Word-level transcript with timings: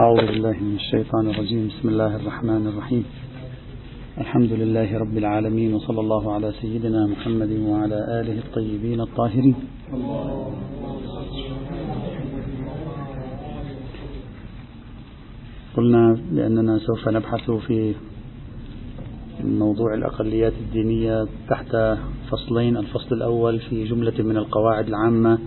أعوذ 0.00 0.26
بالله 0.26 0.56
من 0.60 0.74
الشيطان 0.74 1.30
الرجيم. 1.30 1.68
بسم 1.68 1.88
الله 1.88 2.16
الرحمن 2.16 2.66
الرحيم. 2.66 3.04
الحمد 4.18 4.52
لله 4.52 4.98
رب 4.98 5.18
العالمين 5.18 5.74
وصلى 5.74 6.00
الله 6.00 6.32
على 6.32 6.52
سيدنا 6.52 7.06
محمد 7.06 7.52
وعلى 7.68 7.98
آله 8.20 8.38
الطيبين 8.38 9.00
الطاهرين. 9.00 9.54
قلنا 15.76 16.16
بأننا 16.32 16.78
سوف 16.78 17.08
نبحث 17.08 17.50
في 17.50 17.94
موضوع 19.44 19.94
الأقليات 19.94 20.52
الدينية 20.52 21.26
تحت 21.48 21.76
فصلين. 22.30 22.76
الفصل 22.76 23.16
الأول 23.16 23.60
في 23.60 23.84
جملة 23.84 24.22
من 24.24 24.36
القواعد 24.36 24.88
العامة 24.88 25.38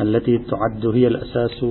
التي 0.00 0.38
تعد 0.38 0.86
هي 0.86 1.06
الأساس 1.06 1.64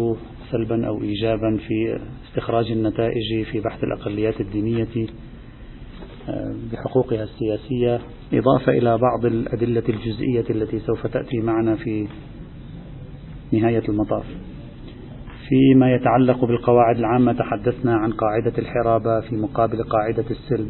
سلبا 0.52 0.88
أو 0.88 1.02
إيجابا 1.02 1.58
في 1.68 2.00
استخراج 2.30 2.72
النتائج 2.72 3.46
في 3.52 3.60
بحث 3.60 3.84
الأقليات 3.84 4.42
الدينية 4.42 5.08
آه، 6.30 6.56
بحقوقها 6.72 7.24
السياسية 7.24 8.00
إضافة 8.34 8.72
إلى 8.72 8.98
بعض 8.98 9.26
الأدلة 9.26 9.84
الجزئية 9.90 10.46
التي 10.50 10.80
سوف 10.80 11.08
تأتي 11.08 11.38
معنا 11.38 11.76
في 11.76 12.08
نهاية 13.52 13.84
المطاف. 13.90 14.26
فيما 15.50 15.96
يتعلق 15.96 16.46
بالقواعد 16.46 16.98
العامة 16.98 17.34
تحدثنا 17.34 17.96
عن 17.96 18.12
قاعدة 18.12 18.54
الحرابة 18.58 19.22
في 19.22 19.36
مقابل 19.36 19.84
قاعدة 19.84 20.26
السلم. 20.32 20.70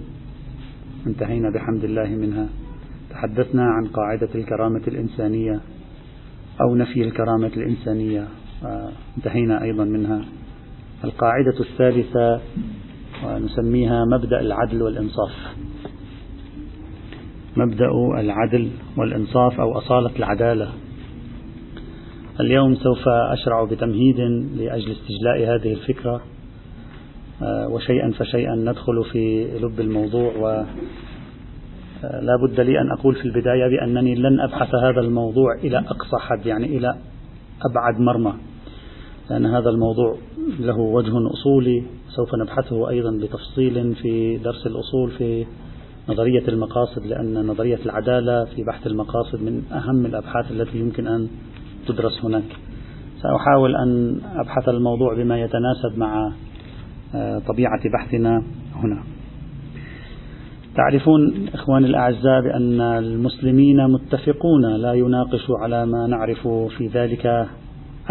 انتهينا 1.07 1.49
بحمد 1.49 1.83
الله 1.83 2.09
منها. 2.09 2.49
تحدثنا 3.09 3.63
عن 3.63 3.87
قاعدة 3.87 4.29
الكرامة 4.35 4.81
الإنسانية 4.87 5.59
أو 6.61 6.75
نفي 6.75 7.03
الكرامة 7.03 7.51
الإنسانية. 7.57 8.27
انتهينا 9.17 9.63
أيضا 9.63 9.83
منها. 9.83 10.21
القاعدة 11.03 11.59
الثالثة 11.59 12.41
ونسميها 13.25 14.05
مبدأ 14.05 14.39
العدل 14.39 14.81
والإنصاف. 14.81 15.31
مبدأ 17.57 17.91
العدل 18.19 18.69
والإنصاف 18.97 19.59
أو 19.59 19.77
أصالة 19.77 20.11
العدالة. 20.15 20.69
اليوم 22.39 22.75
سوف 22.75 23.07
أشرع 23.07 23.63
بتمهيد 23.63 24.19
لأجل 24.57 24.91
استجلاء 24.91 25.55
هذه 25.55 25.73
الفكرة. 25.73 26.21
آه، 27.41 27.67
وشيئا 27.67 28.11
فشيئا 28.11 28.55
ندخل 28.55 29.03
في 29.11 29.47
لب 29.61 29.79
الموضوع 29.79 30.33
و 30.37 30.47
آه، 32.03 32.37
بد 32.47 32.59
لي 32.59 32.81
أن 32.81 32.91
أقول 32.91 33.15
في 33.15 33.25
البداية 33.25 33.67
بأنني 33.67 34.15
لن 34.15 34.39
أبحث 34.39 34.75
هذا 34.75 35.01
الموضوع 35.01 35.55
إلى 35.55 35.77
أقصى 35.77 36.17
حد 36.19 36.45
يعني 36.45 36.77
إلى 36.77 36.95
أبعد 37.71 37.99
مرمى 37.99 38.33
لأن 39.29 39.45
هذا 39.45 39.69
الموضوع 39.69 40.17
له 40.59 40.77
وجه 40.79 41.11
أصولي 41.33 41.83
سوف 42.09 42.35
نبحثه 42.35 42.89
أيضا 42.89 43.11
بتفصيل 43.11 43.95
في 43.95 44.37
درس 44.37 44.67
الأصول 44.67 45.11
في 45.11 45.45
نظرية 46.09 46.47
المقاصد 46.47 47.05
لأن 47.05 47.47
نظرية 47.47 47.79
العدالة 47.85 48.45
في 48.45 48.63
بحث 48.63 48.87
المقاصد 48.87 49.41
من 49.41 49.63
أهم 49.71 50.05
الأبحاث 50.05 50.51
التي 50.51 50.79
يمكن 50.79 51.07
أن 51.07 51.27
تدرس 51.87 52.25
هناك. 52.25 52.57
سأحاول 53.21 53.75
أن 53.75 54.21
أبحث 54.35 54.69
الموضوع 54.69 55.15
بما 55.15 55.41
يتناسب 55.41 55.97
مع 55.97 56.31
آه، 57.15 57.39
طبيعة 57.39 57.81
بحثنا 57.93 58.43
هنا. 58.75 59.14
تعرفون 60.75 61.47
إخواني 61.53 61.87
الأعزاء 61.87 62.41
بأن 62.41 62.81
المسلمين 62.81 63.87
متفقون 63.87 64.75
لا 64.75 64.93
يناقش 64.93 65.45
على 65.61 65.85
ما 65.85 66.07
نعرف 66.07 66.47
في 66.47 66.87
ذلك 66.87 67.25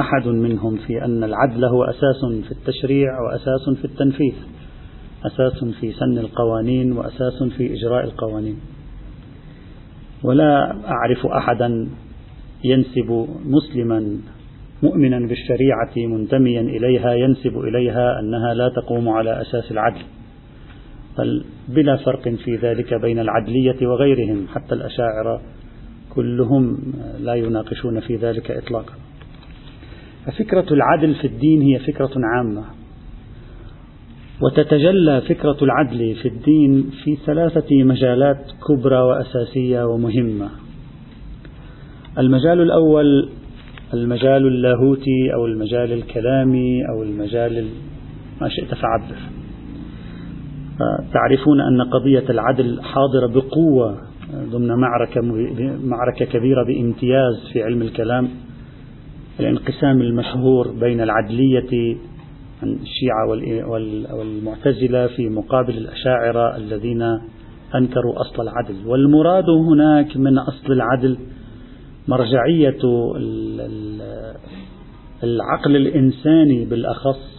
أحد 0.00 0.26
منهم 0.26 0.76
في 0.76 1.04
أن 1.04 1.24
العدل 1.24 1.64
هو 1.64 1.84
أساس 1.84 2.44
في 2.46 2.52
التشريع 2.52 3.20
وأساس 3.20 3.78
في 3.78 3.84
التنفيذ 3.84 4.34
أساس 5.26 5.64
في 5.80 5.92
سن 5.92 6.18
القوانين 6.18 6.92
وأساس 6.92 7.42
في 7.42 7.74
إجراء 7.74 8.04
القوانين. 8.04 8.56
ولا 10.22 10.76
أعرف 10.86 11.26
أحدا 11.26 11.88
ينسب 12.64 13.26
مسلما 13.44 14.18
مؤمنا 14.82 15.18
بالشريعة 15.18 16.16
منتميا 16.16 16.60
إليها 16.60 17.12
ينسب 17.12 17.58
إليها 17.58 18.20
أنها 18.20 18.54
لا 18.54 18.68
تقوم 18.68 19.08
على 19.08 19.40
أساس 19.40 19.72
العدل. 19.72 20.02
بل 21.18 21.44
بلا 21.68 21.96
فرق 21.96 22.28
في 22.28 22.56
ذلك 22.56 22.94
بين 22.94 23.18
العدلية 23.18 23.86
وغيرهم 23.86 24.46
حتى 24.54 24.74
الأشاعرة 24.74 25.40
كلهم 26.14 26.78
لا 27.20 27.34
يناقشون 27.34 28.00
في 28.00 28.16
ذلك 28.16 28.50
إطلاقا. 28.50 28.92
ففكرة 30.26 30.66
العدل 30.74 31.14
في 31.14 31.26
الدين 31.26 31.62
هي 31.62 31.78
فكرة 31.78 32.10
عامة. 32.34 32.64
وتتجلى 34.42 35.20
فكرة 35.20 35.56
العدل 35.62 36.14
في 36.22 36.28
الدين 36.28 36.90
في 37.04 37.16
ثلاثة 37.26 37.84
مجالات 37.84 38.44
كبرى 38.68 38.98
وأساسية 38.98 39.84
ومهمة. 39.84 40.50
المجال 42.18 42.60
الأول 42.60 43.28
المجال 43.94 44.46
اللاهوتي 44.46 45.34
أو 45.34 45.46
المجال 45.46 45.92
الكلامي 45.92 46.82
أو 46.88 47.02
المجال 47.02 47.68
ما 48.40 48.48
شئت 48.48 48.74
فعبر. 48.74 49.43
تعرفون 51.12 51.60
أن 51.60 51.82
قضية 51.82 52.24
العدل 52.30 52.82
حاضرة 52.82 53.26
بقوة 53.26 53.98
ضمن 54.50 54.68
معركة 54.68 55.20
معركة 55.84 56.24
كبيرة 56.24 56.64
بامتياز 56.64 57.48
في 57.52 57.62
علم 57.62 57.82
الكلام 57.82 58.28
الانقسام 59.40 60.00
المشهور 60.00 60.72
بين 60.80 61.00
العدلية 61.00 61.96
الشيعة 62.62 63.28
والمعتزلة 64.12 65.06
في 65.06 65.28
مقابل 65.28 65.78
الأشاعرة 65.78 66.56
الذين 66.56 67.02
أنكروا 67.74 68.20
أصل 68.20 68.42
العدل. 68.42 68.86
والمراد 68.86 69.44
هناك 69.50 70.16
من 70.16 70.38
أصل 70.38 70.72
العدل 70.72 71.18
مرجعية 72.08 72.78
العقل 75.24 75.76
الإنساني 75.76 76.64
بالأخص 76.64 77.33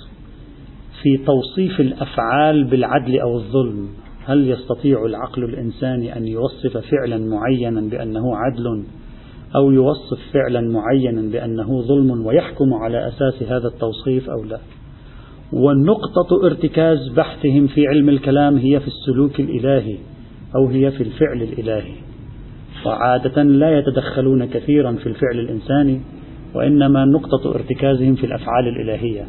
في 1.05 1.17
توصيف 1.17 1.79
الأفعال 1.79 2.63
بالعدل 2.63 3.19
أو 3.19 3.37
الظلم. 3.37 3.87
هل 4.25 4.49
يستطيع 4.49 5.05
العقل 5.05 5.43
الإنساني 5.43 6.17
أن 6.17 6.27
يوصف 6.27 6.77
فعلا 6.77 7.17
معينا 7.17 7.81
بأنه 7.81 8.35
عدل 8.35 8.83
أو 9.55 9.71
يوصف 9.71 10.19
فعلا 10.33 10.61
معينا 10.61 11.21
بأنه 11.31 11.81
ظلم 11.81 12.25
ويحكم 12.25 12.73
على 12.73 13.07
أساس 13.07 13.43
هذا 13.43 13.67
التوصيف 13.67 14.29
أو 14.29 14.43
لا؟ 14.43 14.59
والنقطة 15.53 16.45
ارتكاز 16.45 17.07
بحثهم 17.07 17.67
في 17.67 17.87
علم 17.87 18.09
الكلام 18.09 18.57
هي 18.57 18.79
في 18.79 18.87
السلوك 18.87 19.39
الإلهي 19.39 19.97
أو 20.55 20.67
هي 20.67 20.91
في 20.91 21.03
الفعل 21.03 21.41
الإلهي. 21.41 21.93
وعادة 22.85 23.43
لا 23.43 23.79
يتدخلون 23.79 24.45
كثيرا 24.45 24.91
في 24.91 25.07
الفعل 25.07 25.39
الإنساني 25.39 26.01
وإنما 26.55 27.05
نقطة 27.05 27.49
ارتكازهم 27.55 28.15
في 28.15 28.25
الأفعال 28.25 28.67
الإلهية. 28.67 29.25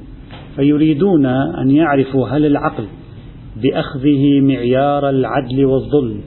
فيريدون 0.56 1.26
أن 1.26 1.70
يعرفوا 1.70 2.28
هل 2.28 2.46
العقل 2.46 2.86
بأخذه 3.62 4.40
معيار 4.40 5.10
العدل 5.10 5.64
والظلم 5.64 6.20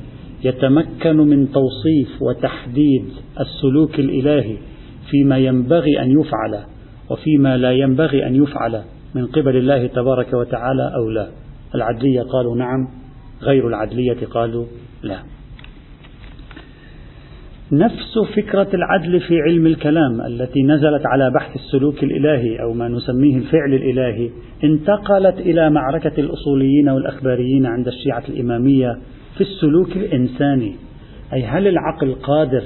يتمكن 0.44 1.18
من 1.18 1.52
توصيف 1.52 2.22
وتحديد 2.22 3.06
السلوك 3.40 4.00
الإلهي 4.00 4.58
فيما 5.10 5.38
ينبغي 5.38 6.02
أن 6.02 6.20
يفعل 6.20 6.60
وفيما 7.10 7.58
لا 7.58 7.72
ينبغي 7.72 8.28
أن 8.28 8.36
يفعل 8.36 8.82
من 9.16 9.26
قبل 9.26 9.58
الله 9.58 9.88
تبارك 9.88 10.34
وتعالى 10.34 10.92
أو 10.96 11.10
لا؟ 11.10 11.30
العدلية 11.76 12.22
قالوا 12.22 12.56
نعم 12.56 12.88
غير 13.42 13.68
العدلية 13.68 14.26
قالوا 14.26 14.66
لا. 15.04 15.20
نفس 17.72 18.20
فكرة 18.36 18.68
العدل 18.74 19.20
في 19.20 19.42
علم 19.42 19.68
الكلام 19.68 20.22
التي 20.22 20.64
نزلت 20.64 21.02
على 21.06 21.32
بحث 21.32 21.56
السلوك 21.56 22.04
الإلهي 22.04 22.62
أو 22.62 22.74
ما 22.74 22.88
نسميه 22.88 23.38
الفعل 23.38 23.74
الإلهي 23.74 24.30
انتقلت 24.64 25.38
إلى 25.38 25.70
معركة 25.70 26.20
الأصوليين 26.20 26.90
والأخباريين 26.90 27.66
عند 27.66 27.88
الشيعة 27.88 28.24
الإمامية 28.30 28.98
في 29.36 29.42
السلوك 29.42 29.98
الإنساني. 29.98 30.76
أي 31.34 31.44
هل 31.44 31.68
العقل 31.68 32.14
قادر 32.14 32.64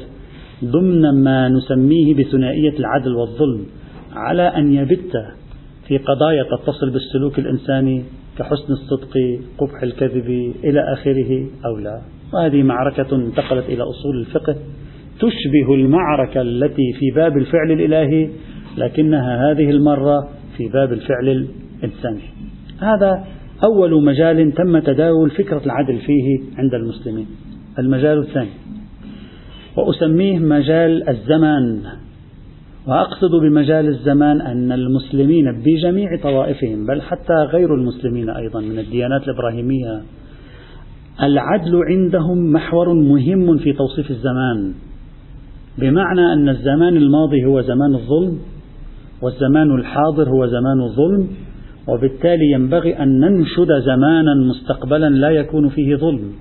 ضمن 0.64 1.24
ما 1.24 1.50
نسميه 1.50 2.14
بثنائية 2.14 2.80
العدل 2.80 3.16
والظلم 3.16 3.66
على 4.14 4.42
أن 4.42 4.74
يبت 4.74 5.26
في 5.88 5.98
قضايا 5.98 6.44
تتصل 6.44 6.90
بالسلوك 6.90 7.40
الإنساني 7.40 8.04
كحسن 8.38 8.74
الصدق 8.74 9.18
قبح 9.58 9.84
الكذب 9.84 10.54
إلى 10.64 10.94
آخره 10.94 11.46
أو 11.66 11.78
لا؟ 11.78 12.02
وهذه 12.34 12.64
معركة 12.64 13.16
انتقلت 13.16 13.66
إلى 13.70 13.84
أصول 13.84 14.20
الفقه 14.20 14.56
تشبه 15.20 15.74
المعركة 15.74 16.42
التي 16.42 16.94
في 17.00 17.12
باب 17.16 17.38
الفعل 17.38 17.72
الإلهي 17.72 18.30
لكنها 18.78 19.52
هذه 19.52 19.70
المرة 19.70 20.30
في 20.58 20.70
باب 20.70 20.94
الفعل 20.94 21.48
الإنساني 21.84 22.34
هذا 22.82 23.24
أول 23.64 24.04
مجال 24.04 24.52
تم 24.52 24.80
تداول 24.80 25.30
فكرة 25.30 25.62
العدل 25.66 25.98
فيه 25.98 26.40
عند 26.58 26.74
المسلمين. 26.74 27.28
المجال 27.80 28.18
الثاني 28.18 28.50
وأسميه 29.78 30.40
مجال 30.40 31.10
الزمان. 31.10 31.82
وأقصد 32.88 33.32
بمجال 33.42 33.88
الزمان 33.88 34.42
أن 34.42 34.72
المسلمين 34.72 35.62
بجميع 35.66 36.18
طوائفهم 36.24 36.86
بل 36.86 37.02
حتى 37.02 37.34
غير 37.34 37.76
المسلمين 37.76 38.30
أيضا 38.30 38.62
من 38.62 38.80
الديانات 38.80 39.24
الإبراهيمية 39.24 40.02
العدل 41.24 41.84
عندهم 41.84 42.52
محور 42.52 42.94
مهم 42.94 43.58
في 43.58 43.74
توصيف 43.74 44.12
الزمان. 44.12 44.74
بمعنى 45.78 46.34
أن 46.34 46.50
الزمان 46.50 46.98
الماضي 46.98 47.46
هو 47.46 47.62
زمان 47.62 47.96
الظلم 47.96 48.40
والزمان 49.22 49.76
الحاضر 49.76 50.30
هو 50.30 50.46
زمان 50.46 50.82
الظلم 50.82 51.28
وبالتالي 51.88 52.52
ينبغي 52.52 53.04
أن 53.04 53.20
ننشد 53.20 53.80
زمانا 53.80 54.36
مستقبلا 54.36 55.10
لا 55.10 55.30
يكون 55.30 55.70
فيه 55.70 55.96
ظلم. 55.96 56.32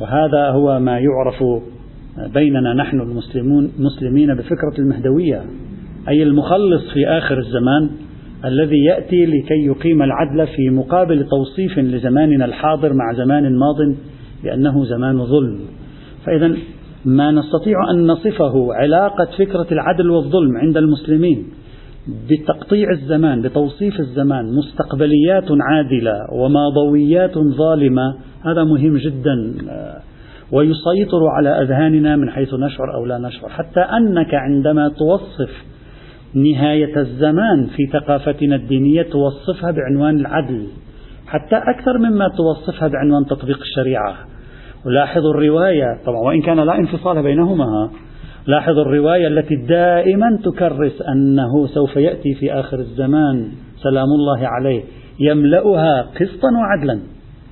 وهذا 0.00 0.48
هو 0.50 0.80
ما 0.80 0.98
يعرف 0.98 1.44
بيننا 2.34 2.74
نحن 2.74 3.00
المسلمون 3.00 3.72
مسلمين 3.78 4.34
بفكرة 4.34 4.74
المهدوية 4.78 5.42
أي 6.08 6.22
المخلص 6.22 6.92
في 6.94 7.06
آخر 7.08 7.38
الزمان 7.38 7.90
الذي 8.44 8.84
يأتي 8.84 9.26
لكي 9.26 9.66
يقيم 9.66 10.02
العدل 10.02 10.46
في 10.46 10.70
مقابل 10.70 11.26
توصيف 11.28 11.78
لزماننا 11.78 12.44
الحاضر 12.44 12.92
مع 12.92 13.12
زمان 13.12 13.58
ماض 13.58 13.76
بأنه 14.44 14.84
زمان 14.84 15.24
ظلم. 15.24 15.60
فإذا 16.26 16.56
ما 17.04 17.30
نستطيع 17.30 17.90
أن 17.90 18.06
نصفه 18.06 18.74
علاقة 18.74 19.28
فكرة 19.38 19.66
العدل 19.72 20.10
والظلم 20.10 20.56
عند 20.56 20.76
المسلمين 20.76 21.46
بتقطيع 22.30 22.90
الزمان 22.90 23.42
بتوصيف 23.42 24.00
الزمان 24.00 24.54
مستقبليات 24.54 25.48
عادلة 25.60 26.32
وماضويات 26.32 27.38
ظالمة 27.38 28.14
هذا 28.46 28.64
مهم 28.64 28.96
جدا 28.96 29.54
ويسيطر 30.52 31.26
على 31.28 31.62
أذهاننا 31.62 32.16
من 32.16 32.30
حيث 32.30 32.54
نشعر 32.54 32.94
أو 32.94 33.06
لا 33.06 33.18
نشعر. 33.18 33.50
حتى 33.50 33.80
أنك 33.80 34.34
عندما 34.34 34.88
توصف 34.88 35.50
نهاية 36.34 36.96
الزمان 37.00 37.66
في 37.66 37.86
ثقافتنا 37.92 38.56
الدينية 38.56 39.02
توصفها 39.02 39.70
بعنوان 39.70 40.16
العدل. 40.16 40.66
حتى 41.26 41.56
أكثر 41.56 41.98
مما 41.98 42.28
توصفها 42.28 42.88
بعنوان 42.88 43.26
تطبيق 43.26 43.58
الشريعة. 43.60 44.16
ولاحظوا 44.86 45.30
الرواية. 45.30 46.00
طبعا 46.06 46.18
وإن 46.18 46.42
كان 46.42 46.60
لا 46.60 46.78
انفصال 46.78 47.22
بينهما 47.22 47.90
لاحظوا 48.46 48.82
الرواية 48.82 49.26
التي 49.26 49.54
دائما 49.68 50.38
تكرس 50.44 51.02
أنه 51.02 51.66
سوف 51.66 51.96
يأتي 51.96 52.34
في 52.34 52.52
آخر 52.52 52.78
الزمان. 52.78 53.48
سلام 53.76 54.04
الله 54.04 54.48
عليه. 54.48 54.82
يملأها 55.20 56.02
قسطا 56.02 56.48
وعدلا 56.60 57.00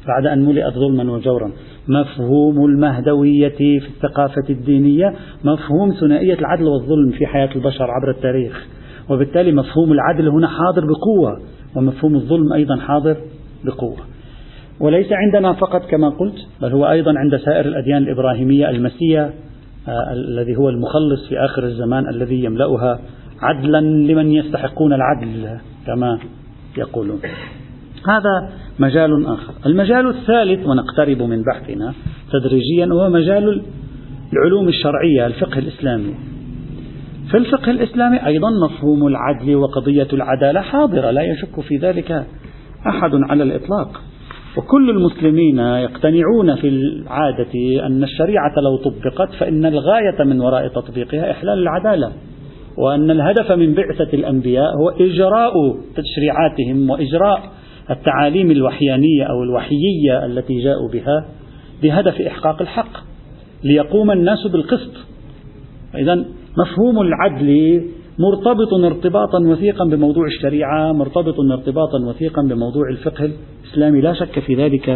بعد 0.06 0.26
أن 0.26 0.44
ملئت 0.44 0.74
ظلما 0.74 1.12
وجورا. 1.12 1.50
مفهوم 1.88 2.64
المهدوية 2.64 3.48
في 3.48 3.86
الثقافة 3.86 4.50
الدينية 4.50 5.14
مفهوم 5.44 5.92
ثنائية 6.00 6.34
العدل 6.34 6.64
والظلم 6.64 7.10
في 7.18 7.26
حياة 7.26 7.48
البشر 7.56 7.90
عبر 7.90 8.10
التاريخ. 8.10 8.66
وبالتالي 9.10 9.52
مفهوم 9.52 9.92
العدل 9.92 10.28
هنا 10.28 10.48
حاضر 10.48 10.84
بقوة 10.86 11.40
ومفهوم 11.76 12.14
الظلم 12.14 12.52
أيضا 12.52 12.76
حاضر 12.76 13.16
بقوة. 13.64 14.11
وليس 14.82 15.12
عندنا 15.12 15.52
فقط 15.52 15.86
كما 15.86 16.08
قلت 16.08 16.36
بل 16.62 16.72
هو 16.72 16.90
أيضا 16.90 17.12
عند 17.18 17.36
سائر 17.36 17.66
الأديان 17.66 18.02
الإبراهيمية 18.02 18.70
المسيح 18.70 19.20
آه 19.88 20.12
الذي 20.12 20.56
هو 20.56 20.68
المخلص 20.68 21.28
في 21.28 21.38
آخر 21.38 21.64
الزمان 21.64 22.08
الذي 22.08 22.44
يملأها 22.44 23.00
عدلا 23.42 23.80
لمن 23.80 24.32
يستحقون 24.32 24.92
العدل 24.92 25.58
كما 25.86 26.18
يقولون. 26.78 27.20
هذا 28.08 28.52
مجال 28.78 29.26
آخر. 29.26 29.52
المجال 29.66 30.08
الثالث 30.08 30.66
ونقترب 30.66 31.22
من 31.22 31.42
بحثنا 31.42 31.94
تدريجيا 32.32 32.86
هو 32.86 33.08
مجال 33.08 33.62
العلوم 34.32 34.68
الشرعية 34.68 35.26
الفقه 35.26 35.58
الإسلامي. 35.58 36.14
في 37.30 37.36
الفقه 37.36 37.70
الإسلامي 37.70 38.26
أيضا 38.26 38.48
مفهوم 38.50 39.06
العدل 39.06 39.56
وقضية 39.56 40.08
العدالة 40.12 40.60
حاضرة 40.60 41.10
لا 41.10 41.22
يشك 41.22 41.60
في 41.60 41.76
ذلك 41.76 42.26
أحد 42.86 43.10
على 43.14 43.42
الإطلاق. 43.42 44.00
وكل 44.56 44.90
المسلمين 44.90 45.58
يقتنعون 45.58 46.56
في 46.56 46.68
العادة 46.68 47.86
أن 47.86 48.02
الشريعة 48.02 48.52
لو 48.56 48.76
طبقت 48.76 49.34
فإن 49.40 49.66
الغاية 49.66 50.24
من 50.24 50.40
وراء 50.40 50.68
تطبيقها 50.68 51.30
إحلال 51.30 51.58
العدالة 51.58 52.12
وأن 52.78 53.10
الهدف 53.10 53.52
من 53.52 53.74
بعثة 53.74 54.08
الأنبياء 54.14 54.76
هو 54.76 54.88
إجراء 54.88 55.52
تشريعاتهم 55.96 56.90
وإجراء 56.90 57.42
التعاليم 57.90 58.50
الوحيانية 58.50 59.24
أو 59.24 59.42
الوحيية 59.42 60.26
التي 60.26 60.64
جاءوا 60.64 60.88
بها 60.92 61.26
بهدف 61.82 62.20
إحقاق 62.20 62.62
الحق 62.62 62.92
ليقوم 63.64 64.10
الناس 64.10 64.46
بالقسط. 64.46 64.92
إذا 65.94 66.24
مفهوم 66.58 67.00
العدل 67.00 67.82
مرتبط 68.18 68.74
ارتباطا 68.84 69.38
وثيقا 69.38 69.84
بموضوع 69.84 70.26
الشريعة 70.26 70.92
مرتبط 70.92 71.34
ارتباطا 71.52 71.98
وثيقا 72.06 72.42
بموضوع 72.42 72.88
الفقه 72.90 73.30
الإسلامي. 73.64 74.00
لا 74.00 74.12
شك 74.14 74.38
في 74.38 74.54
ذلك 74.54 74.88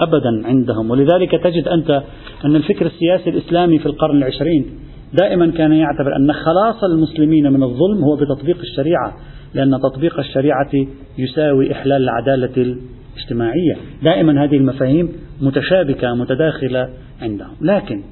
أبدا 0.00 0.46
عندهم. 0.48 0.90
ولذلك 0.90 1.30
تجد 1.30 1.68
أنت 1.68 2.02
أن 2.44 2.56
الفكر 2.56 2.86
السياسي 2.86 3.30
الإسلامي 3.30 3.78
في 3.78 3.86
القرن 3.86 4.16
العشرين 4.16 4.66
دائما 5.12 5.50
كان 5.50 5.72
يعتبر 5.72 6.16
أن 6.16 6.32
خلاص 6.32 6.84
المسلمين 6.84 7.52
من 7.52 7.62
الظلم 7.62 8.04
هو 8.04 8.16
بتطبيق 8.16 8.58
الشريعة 8.58 9.16
لأن 9.54 9.78
تطبيق 9.80 10.18
الشريعة 10.18 10.70
يساوي 11.18 11.72
إحلال 11.72 12.02
العدالة 12.02 12.76
الاجتماعية. 13.16 13.76
دائما 14.02 14.44
هذه 14.44 14.56
المفاهيم 14.56 15.12
متشابكة 15.40 16.14
متداخلة 16.14 16.88
عندهم. 17.22 17.56
لكن 17.60 18.02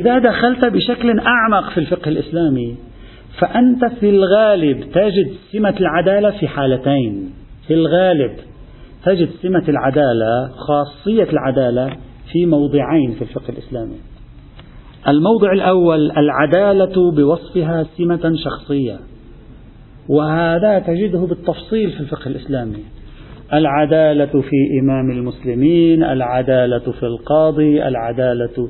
إذا 0.00 0.18
دخلت 0.18 0.66
بشكل 0.66 1.20
أعمق 1.20 1.70
في 1.70 1.78
الفقه 1.78 2.08
الإسلامي 2.08 2.74
فأنت 3.38 3.84
في 4.00 4.10
الغالب 4.10 4.80
تجد 4.80 5.32
سمة 5.52 5.74
العدالة 5.80 6.30
في 6.30 6.48
حالتين. 6.48 7.30
في 7.66 7.74
الغالب 7.74 8.32
تجد 9.04 9.28
سمة 9.42 9.64
العدالة 9.68 10.48
خاصية 10.48 11.30
العدالة 11.30 11.96
في 12.32 12.46
موضعين 12.46 13.12
في 13.18 13.22
الفقه 13.22 13.48
الإسلامي. 13.48 13.96
الموضع 15.08 15.52
الأول 15.52 16.10
العدالة 16.10 17.10
بوصفها 17.10 17.86
سمة 17.98 18.32
شخصية. 18.44 18.98
وهذا 20.08 20.78
تجده 20.78 21.18
بالتفصيل 21.18 21.90
في 21.90 22.00
الفقه 22.00 22.28
الإسلامي. 22.28 22.84
العدالة 23.52 24.40
في 24.40 24.80
إمام 24.82 25.10
المسلمين 25.10 26.04
العدالة 26.04 26.92
في 26.92 27.02
القاضي 27.02 27.88
العدالة 27.88 28.68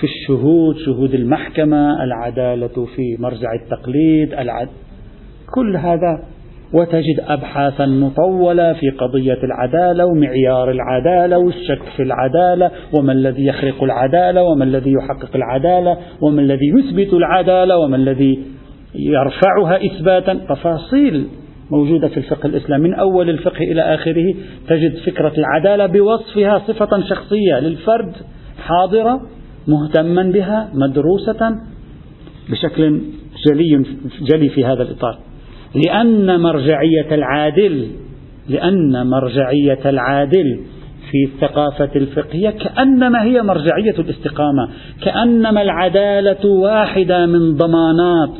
في 0.00 0.04
الشهود 0.04 0.76
شهود 0.76 1.14
المحكمة 1.14 2.04
العدالة 2.04 2.86
في 2.96 3.16
مرجع 3.18 3.48
التقليد 3.62 4.32
العد... 4.32 4.68
كل 5.54 5.76
هذا 5.76 6.22
وتجد 6.72 7.20
أبحاثا 7.28 7.86
مطولة 7.86 8.72
في 8.72 8.90
قضية 8.90 9.38
العدالة 9.44 10.06
ومعيار 10.06 10.70
العدالة 10.70 11.38
والشك 11.38 11.82
في 11.96 12.02
العدالة 12.02 12.70
وما 12.92 13.12
الذي 13.12 13.46
يخرق 13.46 13.82
العدالة 13.82 14.42
وما 14.42 14.64
الذي 14.64 14.92
يحقق 14.92 15.36
العدالة 15.36 15.96
وما 16.20 16.40
الذي 16.40 16.66
يثبت 16.68 17.12
العدالة 17.12 17.78
وما 17.78 17.96
الذي 17.96 18.42
يرفعها 18.94 19.86
إثباتا. 19.86 20.34
تفاصيل 20.34 21.26
موجودة 21.70 22.08
في 22.08 22.16
الفقه 22.16 22.46
الإسلامي 22.46 22.88
من 22.88 22.94
أول 22.94 23.30
الفقه 23.30 23.58
إلى 23.58 23.94
آخره 23.94 24.34
تجد 24.68 24.96
فكرة 25.06 25.32
العدالة 25.38 25.86
بوصفها 25.86 26.58
صفة 26.58 27.00
شخصية 27.08 27.60
للفرد 27.60 28.12
حاضرة 28.58 29.20
مهتما 29.68 30.22
بها 30.22 30.70
مدروسة 30.74 31.58
بشكل 32.50 33.00
جلي 33.46 33.84
جلي 34.22 34.48
في 34.48 34.64
هذا 34.64 34.82
الإطار. 34.82 35.18
لأن 35.74 36.40
مرجعية 36.40 37.14
العادل 37.14 37.88
لأن 38.48 39.06
مرجعية 39.06 39.90
العادل 39.90 40.60
في 41.10 41.24
الثقافة 41.24 41.90
الفقهية 41.96 42.50
كأنما 42.50 43.22
هي 43.22 43.42
مرجعية 43.42 43.94
الاستقامة 43.98 44.68
كأنما 45.02 45.62
العدالة 45.62 46.46
واحدة 46.46 47.26
من 47.26 47.54
ضمانات 47.54 48.38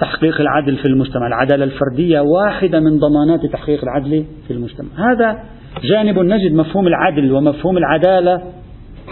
تحقيق 0.00 0.40
العدل 0.40 0.76
في 0.76 0.84
المجتمع. 0.88 1.26
العدالة 1.26 1.64
الفردية 1.64 2.20
واحدة 2.20 2.80
من 2.80 2.98
ضمانات 2.98 3.46
تحقيق 3.46 3.82
العدل 3.82 4.24
في 4.46 4.52
المجتمع. 4.52 4.88
هذا 4.96 5.38
جانب 5.84 6.18
نجد 6.18 6.52
مفهوم 6.52 6.86
العدل 6.86 7.32
ومفهوم 7.32 7.76
العدالة 7.76 8.42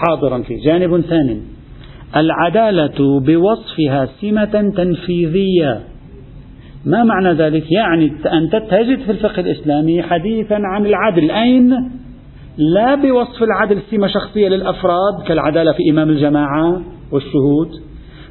حاضرا 0.06 0.42
فيه 0.42 0.64
جانب 0.64 1.00
ثاني 1.00 1.40
العدالة 2.16 3.20
بوصفها 3.20 4.08
سمة 4.20 4.72
تنفيذية 4.76 5.80
ما 6.84 7.04
معنى 7.04 7.32
ذلك؟ 7.32 7.72
يعني 7.72 8.12
أنت 8.32 8.56
تجد 8.56 8.98
في 8.98 9.10
الفقه 9.12 9.40
الإسلامي 9.40 10.02
حديثا 10.02 10.54
عن 10.54 10.86
العدل 10.86 11.30
أين؟ 11.30 11.90
لا 12.56 12.94
بوصف 12.94 13.42
العدل 13.42 13.78
سمة 13.90 14.06
شخصية 14.06 14.48
للأفراد 14.48 15.22
كالعدالة 15.26 15.72
في 15.72 15.90
إمام 15.90 16.10
الجماعة 16.10 16.82
والشهود 17.12 17.70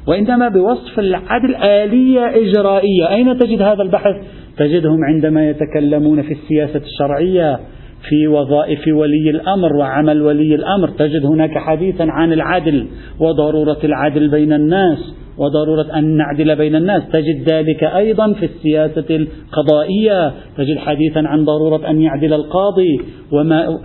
وإنما 0.06 0.48
بوصف 0.48 0.98
العدل 0.98 1.54
آلية 1.54 2.20
إجرائية 2.20 3.08
أين 3.10 3.38
تجد 3.38 3.62
هذا 3.62 3.82
البحث؟ 3.82 4.16
تجدهم 4.56 5.04
عندما 5.04 5.48
يتكلمون 5.48 6.22
في 6.22 6.32
السياسة 6.32 6.80
الشرعية 6.80 7.60
في 8.08 8.26
وظائف 8.26 8.88
ولي 8.88 9.30
الأمر 9.30 9.76
وعمل 9.76 10.22
ولي 10.22 10.54
الأمر. 10.54 10.88
تجد 10.88 11.26
هناك 11.26 11.58
حديثا 11.58 12.06
عن 12.08 12.32
العدل 12.32 12.86
وضرورة 13.20 13.78
العدل 13.84 14.28
بين 14.28 14.52
الناس 14.52 14.98
وضرورة 15.38 15.98
أن 15.98 16.16
نعدل 16.16 16.56
بين 16.56 16.76
الناس. 16.76 17.02
تجد 17.12 17.52
ذلك 17.52 17.84
أيضا 17.84 18.32
في 18.32 18.46
السياسة 18.46 19.04
القضائية. 19.10 20.32
تجد 20.56 20.78
حديثا 20.78 21.18
عن 21.18 21.44
ضرورة 21.44 21.90
أن 21.90 22.00
يعدل 22.00 22.32
القاضي 22.32 23.00
وما 23.32 23.78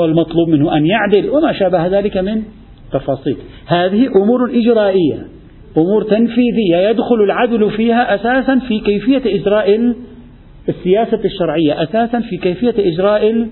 والمطلوب 0.00 0.48
منه 0.48 0.76
أن 0.76 0.86
يعدل 0.86 1.30
وما 1.30 1.52
شابه 1.52 1.86
ذلك 1.86 2.16
من 2.16 2.42
تفاصيل. 2.92 3.36
هذه 3.66 4.06
أمور 4.06 4.50
إجرائية 4.50 5.38
أمور 5.76 6.02
تنفيذية 6.02 6.76
يدخل 6.90 7.14
العدل 7.14 7.70
فيها 7.70 8.14
أساسا 8.14 8.58
في 8.68 8.80
كيفية 8.80 9.40
إجراء 9.40 9.94
السياسة 10.68 11.24
الشرعية 11.24 11.82
أساسا 11.82 12.20
في 12.20 12.36
كيفية 12.36 12.74
إجراء 12.78 13.46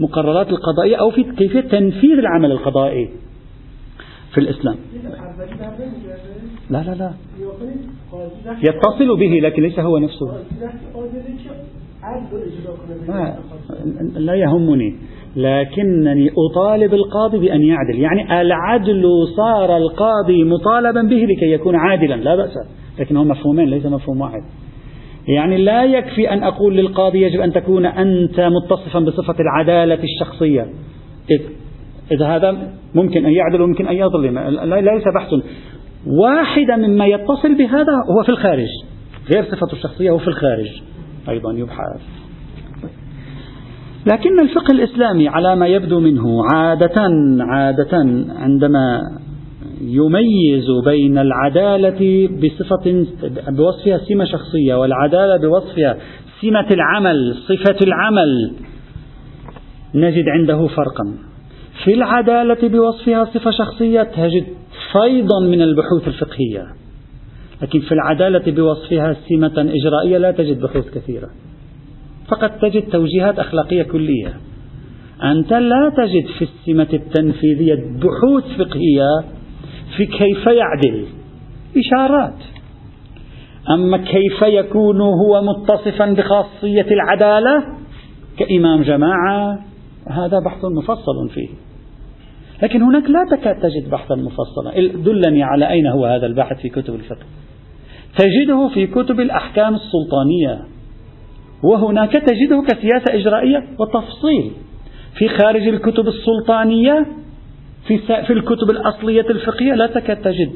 المقررات 0.00 0.48
القضائية 0.48 0.96
أو 0.96 1.10
في 1.10 1.22
كيفية 1.22 1.60
تنفيذ 1.60 2.18
العمل 2.18 2.52
القضائي 2.52 3.08
في 4.34 4.38
الإسلام. 4.38 4.76
لا 6.70 6.82
لا 6.82 6.94
لا. 6.94 7.12
يتصل 8.62 9.16
به 9.18 9.40
لكن 9.42 9.62
ليس 9.62 9.78
هو 9.78 9.98
نفسه. 9.98 10.26
لا 14.16 14.34
يهمني. 14.34 14.96
لكنني 15.36 16.30
أطالب 16.50 16.94
القاضي 16.94 17.38
بأن 17.38 17.62
يعدل. 17.62 17.98
يعني 18.00 18.40
العدل 18.40 19.04
صار 19.36 19.76
القاضي 19.76 20.44
مطالبا 20.44 21.02
به 21.02 21.26
لكي 21.26 21.52
يكون 21.52 21.76
عادلا 21.76 22.14
لا 22.14 22.36
بأس. 22.36 22.58
لكن 22.98 23.16
هم 23.16 23.28
مفهومين 23.28 23.68
ليس 23.68 23.86
مفهوم 23.86 24.20
واحد. 24.20 24.42
يعني 25.28 25.56
لا 25.56 25.84
يكفي 25.84 26.32
أن 26.32 26.42
أقول 26.42 26.76
للقاضي 26.76 27.22
يجب 27.22 27.40
أن 27.40 27.52
تكون 27.52 27.86
أنت 27.86 28.40
متصفا 28.40 29.00
بصفة 29.00 29.34
العدالة 29.40 29.98
الشخصية. 30.04 30.66
إذا 32.12 32.26
هذا 32.26 32.72
ممكن 32.94 33.26
أن 33.26 33.32
يعدل 33.32 33.62
وممكن 33.62 33.88
أن 33.88 33.96
يظلم. 33.96 34.38
ليس 34.74 35.04
بحث 35.14 35.34
واحدة 36.06 36.76
مما 36.76 37.06
يتصل 37.06 37.54
بهذا 37.54 37.92
هو 38.16 38.22
في 38.22 38.28
الخارج. 38.28 38.68
غير 39.34 39.44
صفته 39.44 39.72
الشخصية 39.72 40.10
هو 40.10 40.18
في 40.18 40.28
الخارج. 40.28 40.82
أيضا 41.28 41.52
يبحث. 41.52 42.00
لكن 44.12 44.40
الفقه 44.40 44.72
الإسلامي 44.72 45.28
على 45.28 45.56
ما 45.56 45.66
يبدو 45.66 46.00
منه 46.00 46.44
عادة 46.54 47.02
عادة 47.40 47.98
عندما 48.38 49.00
يميز 49.82 50.66
بين 50.84 51.18
العدالة 51.18 52.28
بصفة 52.28 53.06
بوصفها 53.48 53.98
سمة 53.98 54.24
شخصية 54.24 54.74
والعدالة 54.74 55.36
بوصفها 55.36 55.96
سمة 56.40 56.66
العمل 56.70 57.34
صفة 57.48 57.76
العمل. 57.86 58.52
نجد 59.94 60.24
عنده 60.28 60.66
فرقا. 60.66 61.14
في 61.84 61.94
العدالة 61.94 62.68
بوصفها 62.68 63.24
صفة 63.24 63.50
شخصية 63.50 64.02
تجد 64.02 64.46
فيضا 64.92 65.40
من 65.40 65.62
البحوث 65.62 66.08
الفقهية. 66.08 66.66
لكن 67.62 67.80
في 67.80 67.92
العدالة 67.92 68.52
بوصفها 68.52 69.16
سمة 69.28 69.52
إجرائية 69.58 70.18
لا 70.18 70.30
تجد 70.30 70.60
بحوث 70.60 70.90
كثيرة. 70.94 71.28
فقط 72.28 72.50
تجد 72.62 72.82
توجيهات 72.82 73.38
أخلاقية 73.38 73.82
كلية. 73.82 74.34
أنت 75.22 75.52
لا 75.52 75.92
تجد 75.96 76.26
في 76.38 76.44
السمة 76.44 76.88
التنفيذية 76.92 77.74
بحوث 77.74 78.44
فقهية 78.58 79.41
في 79.96 80.06
كيف 80.06 80.46
يعدل؟ 80.46 81.06
إشارات. 81.76 82.38
أما 83.70 83.96
كيف 83.96 84.42
يكون 84.42 85.00
هو 85.00 85.42
متصفا 85.42 86.06
بخاصية 86.06 86.86
العدالة؟ 86.90 87.64
كإمام 88.38 88.82
جماعة 88.82 89.58
هذا 90.08 90.38
بحث 90.44 90.64
مفصل 90.64 91.28
فيه. 91.34 91.48
لكن 92.62 92.82
هناك 92.82 93.10
لا 93.10 93.24
تكاد 93.30 93.60
تجد 93.60 93.90
بحثا 93.90 94.14
مفصلا. 94.14 94.92
دلني 94.94 95.42
على 95.42 95.70
أين 95.70 95.86
هو 95.86 96.06
هذا 96.06 96.26
البحث 96.26 96.60
في 96.60 96.68
كتب 96.68 96.94
الفقه. 96.94 97.26
تجده 98.18 98.68
في 98.74 98.86
كتب 98.86 99.20
الأحكام 99.20 99.74
السلطانية. 99.74 100.64
وهناك 101.64 102.12
تجده 102.12 102.62
كسياسة 102.68 103.14
إجرائية 103.14 103.64
وتفصيل. 103.78 104.52
في 105.18 105.28
خارج 105.28 105.68
الكتب 105.68 106.08
السلطانية 106.08 107.06
في, 107.86 107.98
في 107.98 108.32
الكتب 108.32 108.70
الأصلية 108.70 109.26
الفقهية 109.30 109.74
لا 109.74 109.86
تكاد 109.86 110.16
تجد 110.16 110.52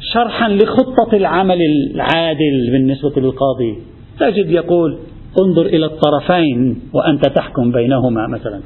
شرحا 0.00 0.48
لخطة 0.48 1.16
العمل 1.16 1.58
العادل 1.94 2.70
بالنسبة 2.72 3.12
للقاضي. 3.16 3.78
تجد 4.20 4.50
يقول 4.50 4.98
انظر 5.40 5.66
إلى 5.66 5.86
الطرفين 5.86 6.80
وأنت 6.92 7.26
تحكم 7.26 7.72
بينهما 7.72 8.26
مثلا. 8.26 8.60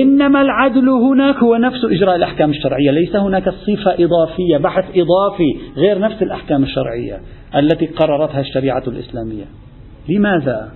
إنما 0.00 0.42
العدل 0.42 0.88
هناك 0.88 1.36
هو 1.36 1.56
نفس 1.56 1.84
إجراء 1.84 2.16
الأحكام 2.16 2.50
الشرعية 2.50 2.90
ليس 2.90 3.16
هناك 3.16 3.48
صفة 3.48 4.04
إضافية 4.04 4.56
بحث 4.56 4.84
إضافي 4.90 5.58
غير 5.76 5.98
نفس 5.98 6.22
الأحكام 6.22 6.62
الشرعية 6.62 7.20
التي 7.56 7.86
قررتها 7.86 8.40
الشريعة 8.40 8.82
الإسلامية. 8.86 9.44
لماذا؟ 10.08 10.72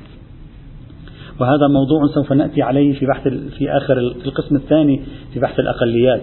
وهذا 1.40 1.68
موضوع 1.68 2.14
سوف 2.14 2.32
نأتي 2.32 2.62
عليه 2.62 2.92
في 2.92 3.06
بحث 3.06 3.28
في 3.28 3.70
آخر 3.70 3.98
القسم 3.98 4.56
الثاني 4.56 5.00
في 5.32 5.40
بحث 5.40 5.60
الأقليات. 5.60 6.22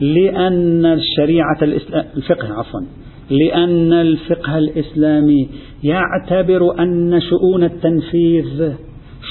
لأن 0.00 0.86
الشريعة 0.86 1.58
الفقه 2.16 2.52
عفوا. 2.52 2.80
لأن 3.30 3.92
الفقه 3.92 4.58
الإسلامي 4.58 5.48
يعتبر 5.84 6.82
أن 6.82 7.20
شؤون 7.20 7.64
التنفيذ 7.64 8.72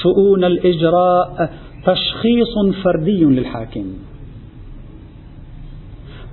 شؤون 0.02 0.44
الإجراء 0.44 1.50
تشخيص 1.86 2.82
فردي 2.84 3.24
للحاكم. 3.24 3.84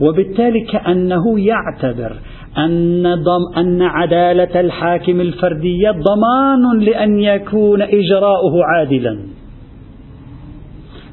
وبالتالي 0.01 0.65
كأنه 0.71 1.39
يعتبر 1.39 2.17
أن, 2.57 3.03
ضم 3.15 3.57
أن 3.57 3.81
عدالة 3.81 4.59
الحاكم 4.59 5.21
الفردية 5.21 5.91
ضمان 5.91 6.79
لأن 6.79 7.19
يكون 7.19 7.81
إجراؤه 7.81 8.63
عادلا. 8.63 9.19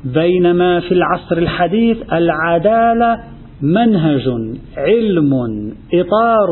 بينما 0.04 0.80
في 0.80 0.92
العصر 0.92 1.36
الحديث 1.38 1.96
العدالة 2.12 3.18
منهج 3.62 4.28
علم 4.76 5.32
إطار 5.94 6.48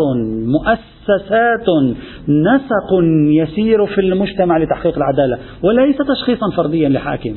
مؤسسات 0.47 1.67
نسق 2.29 2.91
يسير 3.43 3.87
في 3.87 4.01
المجتمع 4.01 4.59
لتحقيق 4.59 4.97
العدالة 4.97 5.39
وليس 5.63 5.97
تشخيصا 5.97 6.51
فرديا 6.57 6.89
لحاكم. 6.89 7.35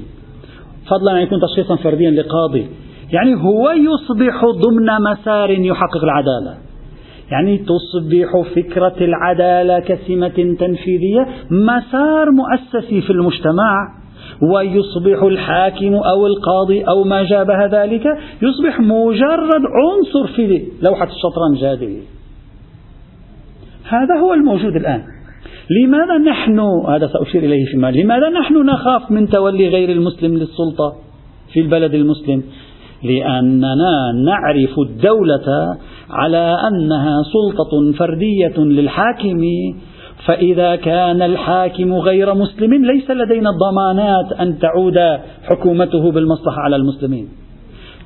فضلا 0.88 1.12
أن 1.12 1.18
يكون 1.18 1.40
تشخيصا 1.42 1.76
فرديا 1.76 2.12
لقاضي. 2.12 2.68
يعني 3.14 3.36
هو 3.36 3.70
يصبح 3.70 4.46
ضمن 4.46 5.12
مسار 5.12 5.50
يحقق 5.50 6.04
العدالة. 6.04 6.69
يعني 7.32 7.58
تصبح 7.58 8.50
فكرة 8.56 8.96
العدالة 9.02 9.80
كسمة 9.80 10.56
تنفيذية 10.60 11.28
مسار 11.52 12.32
مؤسسي 12.32 13.02
في 13.02 13.10
المجتمع 13.10 14.00
ويصبح 14.54 15.24
الحاكم 15.24 15.94
أو 15.94 16.28
القاضي 16.28 16.84
أو 16.84 17.04
ما 17.04 17.24
جابه 17.24 17.66
ذلك 17.66 18.06
يصبح 18.42 18.80
مجرد 18.80 19.62
عنصر 19.62 20.34
في 20.36 20.68
لوحة 20.82 21.08
الشطرنج 21.08 21.64
هذه. 21.64 22.02
هذا 23.90 24.20
هو 24.22 24.34
الموجود 24.34 24.76
الآن. 24.76 25.04
لماذا 25.70 26.18
نحن 26.18 26.60
هذا 26.90 27.08
سأشير 27.08 27.44
إليه 27.44 27.66
فيما 27.66 27.92
لماذا 27.92 28.30
نحن 28.30 28.66
نخاف 28.66 29.12
من 29.12 29.30
تولي 29.30 29.68
غير 29.68 29.90
المسلم 29.90 30.34
للسلطة 30.36 30.96
في 31.54 31.60
البلد 31.60 31.94
المسلم؟ 31.94 32.44
لأننا 33.04 34.12
نعرف 34.26 34.80
الدولة 34.80 35.78
على 36.10 36.58
أنها 36.68 37.24
سلطة 37.34 37.98
فردية 37.98 38.58
للحاكم 38.58 39.42
فإذا 40.26 40.76
كان 40.76 41.22
الحاكم 41.22 41.94
غير 41.94 42.34
مسلم 42.34 42.86
ليس 42.86 43.12
لدينا 43.12 43.50
ضمانات 43.52 44.32
أن 44.32 44.60
تعود 44.60 45.20
حكومته 45.50 46.12
بالمصلحة 46.12 46.62
على 46.62 46.76
المسلمين. 46.76 47.28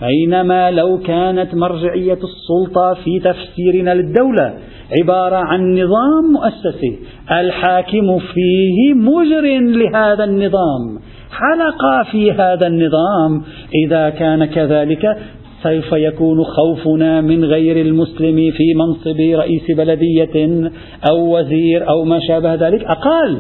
بينما 0.02 0.72
لو 0.72 0.98
كانت 0.98 1.56
مرجعية 1.56 2.20
السلطة 2.24 2.94
في 2.94 3.20
تفسيرنا 3.20 3.94
للدولة 3.94 4.54
عبارة 5.02 5.36
عن 5.36 5.74
نظام 5.74 6.24
مؤسسي 6.34 7.00
الحاكم 7.32 8.20
فيه 8.20 8.94
مجر 8.94 9.60
لهذا 9.60 10.24
النظام. 10.24 11.00
حلقة 11.34 12.12
في 12.12 12.32
هذا 12.32 12.68
النظام. 12.68 13.44
إذا 13.86 14.10
كان 14.10 14.46
كذلك 14.46 15.18
سوف 15.64 15.92
يكون 15.92 16.44
خوفنا 16.44 17.22
من 17.22 17.46
غير 17.46 17.86
المسلم 17.86 18.36
في 18.36 18.74
منصب 18.76 19.40
رئيس 19.40 19.72
بلدية 19.78 20.70
أو 21.10 21.38
وزير 21.38 21.90
أو 21.90 22.04
ما 22.04 22.20
شابه 22.28 22.54
ذلك 22.54 22.84
أقل 22.84 23.40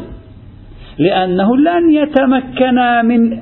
لأنه 1.00 1.58
لن 1.58 1.94
يتمكن 1.94 2.76
من 3.06 3.40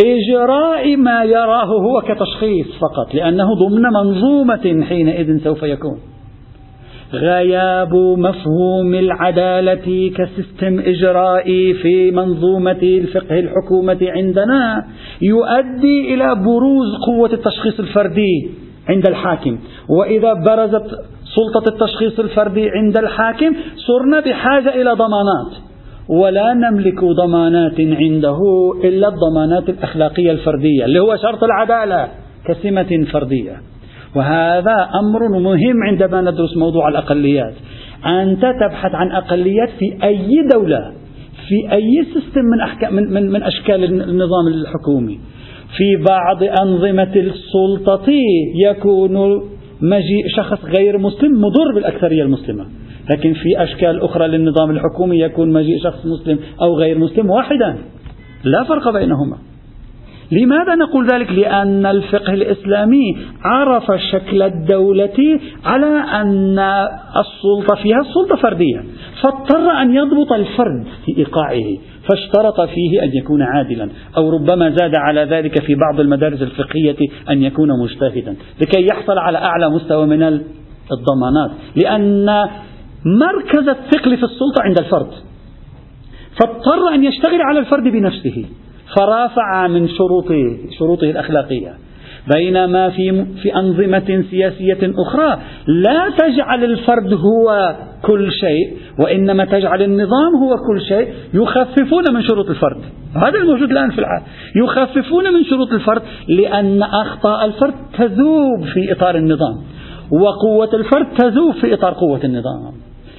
إجراء 0.00 0.96
ما 0.96 1.24
يراه 1.24 1.64
هو 1.66 2.00
كتشخيص 2.00 2.66
فقط 2.80 3.14
لأنه 3.14 3.54
ضمن 3.54 3.82
منظومة 3.82 4.84
حينئذ 4.88 5.44
سوف 5.44 5.62
يكون. 5.62 5.98
غياب 7.12 7.94
مفهوم 7.94 8.94
العدالة 8.94 10.10
كسيستم 10.16 10.78
إجرائي 10.78 11.74
في 11.74 12.10
منظومة 12.10 12.82
الفقه 12.82 13.38
الحكومة 13.38 13.98
عندنا 14.02 14.84
يؤدي 15.22 16.14
إلى 16.14 16.34
بروز 16.34 16.96
قوة 17.06 17.32
التشخيص 17.32 17.80
الفردي 17.80 18.50
عند 18.88 19.08
الحاكم. 19.08 19.58
وإذا 19.88 20.32
برزت 20.32 20.86
سلطة 21.36 21.68
التشخيص 21.68 22.18
الفردي 22.18 22.70
عند 22.70 22.96
الحاكم 22.96 23.54
صرنا 23.76 24.20
بحاجة 24.20 24.68
إلى 24.68 24.90
ضمانات. 24.90 25.52
ولا 26.08 26.54
نملك 26.54 27.04
ضمانات 27.04 27.80
عنده 27.80 28.38
إلا 28.84 29.08
الضمانات 29.08 29.68
الأخلاقية 29.68 30.30
الفردية 30.30 30.84
اللي 30.84 30.98
هو 31.00 31.16
شرط 31.16 31.44
العدالة 31.44 32.08
كسمة 32.46 33.06
فردية. 33.12 33.56
وهذا 34.16 34.88
أمر 34.94 35.38
مهم 35.40 35.82
عندما 35.82 36.20
ندرس 36.20 36.56
موضوع 36.56 36.88
الأقليات. 36.88 37.54
أنت 38.06 38.42
تبحث 38.60 38.94
عن 38.94 39.12
أقليات 39.12 39.68
في 39.78 40.06
أي 40.06 40.30
دولة 40.54 40.92
في 41.48 41.72
أي 41.72 42.04
سيستم 42.14 42.40
من, 42.52 42.60
أحكام 42.60 42.94
من, 42.94 43.12
من, 43.12 43.30
من 43.30 43.42
أشكال 43.42 43.84
النظام 43.84 44.46
الحكومي. 44.48 45.20
في 45.76 46.04
بعض 46.08 46.42
أنظمة 46.42 47.16
السلطة 47.16 48.12
يكون 48.70 49.42
مجيء 49.80 50.28
شخص 50.36 50.64
غير 50.78 50.98
مسلم 50.98 51.40
مضر 51.40 51.74
بالأكثرية 51.74 52.22
المسلمة. 52.22 52.64
لكن 53.10 53.32
في 53.32 53.62
أشكال 53.62 54.02
أخرى 54.02 54.28
للنظام 54.28 54.70
الحكومي 54.70 55.20
يكون 55.20 55.52
مجيء 55.52 55.82
شخص 55.82 56.06
مسلم 56.06 56.38
أو 56.62 56.74
غير 56.74 56.98
مسلم 56.98 57.30
واحدا. 57.30 57.78
لا 58.44 58.64
فرق 58.64 58.92
بينهما. 58.92 59.36
لماذا 60.30 60.74
نقول 60.74 61.06
ذلك؟ 61.06 61.30
لأن 61.30 61.86
الفقه 61.86 62.32
الإسلامي 62.34 63.16
عرف 63.44 63.84
شكل 64.12 64.42
الدولة 64.42 65.40
على 65.64 65.86
أن 66.20 66.58
السلطة 67.16 67.82
فيها 67.82 68.02
سلطة 68.14 68.36
فردية 68.42 68.84
فاضطر 69.22 69.70
أن 69.70 69.94
يضبط 69.94 70.32
الفرد 70.32 70.84
في 71.04 71.18
إيقاعه 71.18 71.76
فاشترط 72.08 72.60
فيه 72.60 73.02
أن 73.02 73.10
يكون 73.14 73.42
عادلا 73.42 73.88
أو 74.16 74.30
ربما 74.30 74.70
زاد 74.70 74.94
على 74.94 75.24
ذلك 75.24 75.62
في 75.62 75.74
بعض 75.74 76.00
المدارس 76.00 76.42
الفقهية 76.42 76.96
أن 77.30 77.42
يكون 77.42 77.68
مجتهدا 77.82 78.36
لكي 78.60 78.86
يحصل 78.86 79.18
على 79.18 79.38
أعلى 79.38 79.70
مستوى 79.70 80.06
من 80.06 80.22
الضمانات 80.92 81.50
لأن 81.76 82.26
مركز 83.04 83.68
الثقل 83.68 84.16
في 84.16 84.24
السلطة 84.24 84.62
عند 84.62 84.78
الفرد 84.78 85.10
فاضطر 86.40 86.94
أن 86.94 87.04
يشتغل 87.04 87.40
على 87.42 87.58
الفرد 87.58 87.82
بنفسه 87.82 88.44
فرافع 88.98 89.66
من 89.66 89.88
شروطه 89.88 90.56
شروطه 90.78 91.10
الأخلاقية. 91.10 91.74
بينما 92.34 92.90
في 92.90 93.24
في 93.42 93.56
أنظمة 93.56 94.24
سياسية 94.30 94.78
أخرى. 94.98 95.38
لا 95.66 96.10
تجعل 96.18 96.64
الفرد 96.64 97.12
هو 97.12 97.76
كل 98.02 98.32
شيء 98.32 98.76
وإنما 98.98 99.44
تجعل 99.44 99.82
النظام 99.82 100.34
هو 100.42 100.54
كل 100.68 100.80
شيء. 100.88 101.08
يخففون 101.34 102.04
من 102.14 102.22
شروط 102.22 102.50
الفرد. 102.50 102.80
هذا 103.16 103.38
الموجود 103.38 103.70
الآن 103.70 103.90
في 103.90 103.98
العالم 103.98 104.24
يخففون 104.64 105.34
من 105.34 105.44
شروط 105.44 105.72
الفرد 105.72 106.02
لأن 106.28 106.82
أخطاء 106.82 107.44
الفرد 107.44 107.74
تذوب 107.98 108.64
في 108.74 108.92
إطار 108.92 109.16
النظام 109.16 109.56
وقوة 110.12 110.74
الفرد 110.74 111.06
تذوب 111.18 111.54
في 111.54 111.74
إطار 111.74 111.94
قوة 111.94 112.20
النظام. 112.24 112.72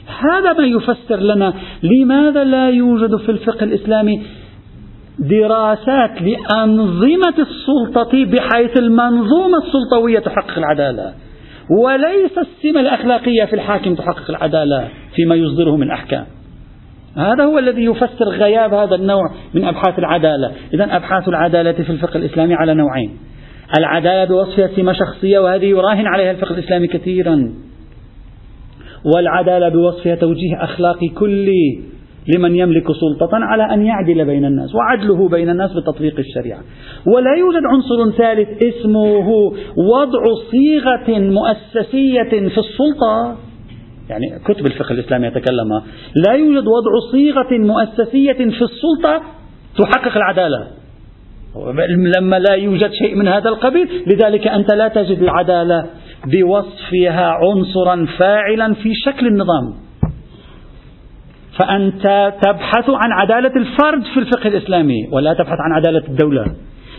هذا 0.08 0.54
ما 0.54 0.66
يفسر 0.66 1.20
لنا 1.20 1.54
لماذا 1.84 2.44
لا 2.44 2.70
يوجد 2.70 3.16
في 3.16 3.30
الفقه 3.30 3.64
الإسلامي 3.64 4.22
دراسات 5.20 6.22
لأنظمة 6.22 7.34
السلطة 7.40 8.26
بحيث 8.26 8.78
المنظومة 8.80 9.58
السلطوية 9.58 10.20
تحقق 10.20 10.58
العدالة. 10.58 11.14
وليس 11.84 12.38
السمة 12.38 12.82
الأخلاقية 12.82 13.46
في 13.46 13.54
الحاكم 13.54 13.96
تحقق 13.96 14.30
العدالة 14.30 14.88
فيما 15.16 15.36
يصدره 15.36 15.76
من 15.76 15.92
أحكام. 15.92 16.26
هذا 17.18 17.44
هو 17.44 17.60
الذي 17.60 17.84
يفسر 17.84 18.30
غياب 18.30 18.74
هذا 18.74 18.96
النوع 18.96 19.32
من 19.54 19.64
أبحاث 19.64 20.00
العدالة. 20.00 20.52
إذا 20.74 20.96
أبحاث 20.96 21.28
العدالة 21.28 21.72
في 21.72 21.90
الفقه 21.90 22.18
الإسلامي 22.18 22.54
على 22.54 22.74
نوعين. 22.74 23.18
العدالة 23.80 24.26
بوصفها 24.26 24.68
سمة 24.76 24.94
شخصية 24.94 25.40
وهذه 25.40 25.66
يراهن 25.66 26.08
عليها 26.08 26.32
الفقه 26.32 26.54
الإسلامي 26.54 26.88
كثيرا. 26.88 27.54
والعدالة 29.16 29.70
بوصفها 29.70 30.16
توجيه 30.16 30.64
أخلاقي 30.64 31.08
كلي. 31.08 31.97
لمن 32.36 32.56
يملك 32.56 32.84
سلطة 32.92 33.30
على 33.34 33.74
أن 33.74 33.86
يعدل 33.86 34.26
بين 34.26 34.46
الناس 34.46 34.76
وعدله 34.76 35.30
بين 35.30 35.50
الناس 35.50 35.72
بتطبيق 35.74 36.20
الشريعة. 36.20 36.60
ولا 37.16 37.36
يوجد 37.40 37.62
عنصر 37.66 38.18
ثالث 38.18 38.64
اسمه 38.64 39.28
وضع 39.78 40.24
صيغة 40.52 41.20
مؤسسية 41.20 42.30
في 42.30 42.58
السلطة. 42.58 43.38
يعني 44.10 44.40
كتب 44.46 44.66
الفقه 44.66 44.94
الإسلامي 44.94 45.28
يتكلم 45.28 45.82
لا 46.28 46.34
يوجد 46.34 46.68
وضع 46.68 47.12
صيغة 47.12 47.58
مؤسسية 47.58 48.34
في 48.34 48.62
السلطة 48.62 49.22
تحقق 49.78 50.18
العدالة. 50.18 50.68
لما 52.18 52.40
لا 52.40 52.56
يوجد 52.56 52.92
شيء 52.92 53.16
من 53.16 53.28
هذا 53.28 53.50
القبيل 53.50 53.90
لذلك 54.08 54.48
أنت 54.48 54.74
لا 54.74 54.88
تجد 54.88 55.22
العدالة 55.22 55.86
بوصفها 56.26 57.32
عنصرا 57.32 58.08
فاعلا 58.18 58.74
في 58.74 58.94
شكل 58.94 59.28
النظام. 59.28 59.87
فأنت 61.60 62.34
تبحث 62.46 62.90
عن 62.90 63.12
عدالة 63.12 63.52
الفرد 63.56 64.04
في 64.14 64.20
الفقه 64.20 64.48
الإسلامي 64.48 65.08
ولا 65.12 65.34
تبحث 65.34 65.58
عن 65.60 65.72
عدالة 65.72 66.08
الدولة. 66.08 66.46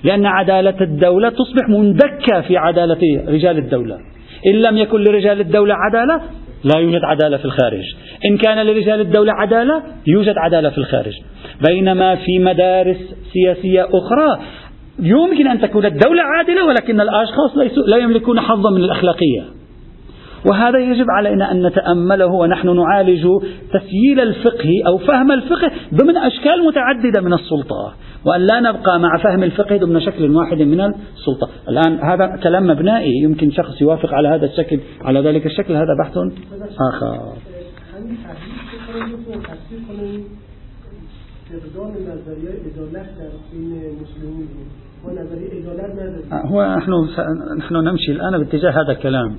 لأن 0.05 0.27
عدالة 0.27 0.81
الدولة 0.81 1.29
تصبح 1.29 1.69
مندكة 1.69 2.41
في 2.41 2.57
عدالة 2.57 3.25
رجال 3.29 3.59
الدولة. 3.59 3.99
إن 4.47 4.53
لم 4.53 4.79
يكن 4.79 5.01
لرجال 5.01 5.41
الدولة 5.41 5.75
عدالة 5.75 6.21
لا 6.65 6.81
يوجد 6.81 7.01
عدالة 7.05 7.37
في 7.37 7.45
الخارج. 7.45 7.85
إن 8.31 8.37
كان 8.37 8.67
لرجال 8.67 9.01
الدولة 9.01 9.33
عدالة 9.33 9.83
يوجد 10.07 10.35
عدالة 10.39 10.71
في 10.71 10.79
الخارج. 10.79 11.13
بينما 11.69 12.15
في 12.15 12.39
مدارس 12.39 13.15
سياسية 13.33 13.83
أخرى 13.83 14.45
يمكن 15.03 15.49
أن 15.49 15.61
تكون 15.61 15.87
الدولة 15.87 16.23
عادلة 16.23 16.65
ولكن 16.67 17.01
الأشخاص 17.01 17.57
لا 17.89 17.97
يملكون 17.97 18.41
حظا 18.41 18.71
من 18.71 18.85
الأخلاقية. 18.85 19.58
وهذا 20.47 20.79
يجب 20.79 21.07
علينا 21.11 21.53
أن 21.53 21.67
نتأمله 21.67 22.27
ونحن 22.27 22.77
نعالج 22.77 23.27
تسييل 23.73 24.21
الفقه 24.21 24.71
أو 24.87 24.99
فهم 24.99 25.33
الفقه 25.33 25.71
ضمن 25.95 26.17
أشكال 26.17 26.65
متعددة 26.67 27.21
من 27.21 27.33
السلطة. 27.33 27.95
وأن 28.25 28.41
لا 28.41 28.61
نبقى 28.61 29.01
مع 29.01 29.19
فهم 29.23 29.43
الفقه 29.43 29.77
ضمن 29.77 30.01
شكل 30.01 30.37
واحد 30.37 30.63
من 30.63 30.81
السلطة. 30.81 31.49
الآن 31.69 31.99
هذا 31.99 32.37
كلام 32.43 32.67
مبنائي. 32.67 33.13
يمكن 33.23 33.51
شخص 33.51 33.83
يوافق 33.83 34.15
على 34.15 34.29
هذا 34.29 34.47
الشكل. 34.47 34.81
على 35.03 35.21
ذلك 35.21 35.47
الشكل 35.47 35.75
هذا 35.75 35.95
بحث 35.99 36.17
آخر. 36.95 37.33
هو 46.47 46.77
نحن 46.77 46.93
نحن 47.59 47.75
نمشي 47.75 48.13
الآن 48.13 48.39
باتجاه 48.39 48.71
هذا 48.71 48.93
الكلام. 48.93 49.37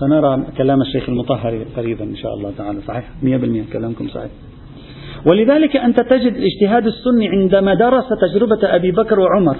سنرى 0.00 0.44
كلام 0.58 0.80
الشيخ 0.80 1.08
المطهري 1.08 1.64
قريبا 1.76 2.04
إن 2.04 2.16
شاء 2.16 2.34
الله 2.34 2.52
تعالى 2.58 2.80
صحيح؟ 2.80 3.04
100% 3.22 3.72
كلامكم 3.72 4.08
صحيح. 4.08 4.30
ولذلك 5.26 5.76
أنت 5.76 6.00
تجد 6.00 6.34
الاجتهاد 6.36 6.86
السني 6.86 7.28
عندما 7.28 7.74
درس 7.74 8.04
تجربة 8.20 8.76
أبي 8.76 8.90
بكر 8.92 9.20
وعمر 9.20 9.56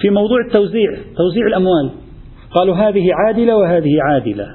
في 0.00 0.10
موضوع 0.10 0.38
التوزيع 0.46 0.90
توزيع 1.16 1.46
الأموال. 1.46 1.90
قالوا 2.50 2.74
هذه 2.74 3.06
عادلة 3.26 3.56
وهذه 3.56 3.90
عادلة. 4.02 4.46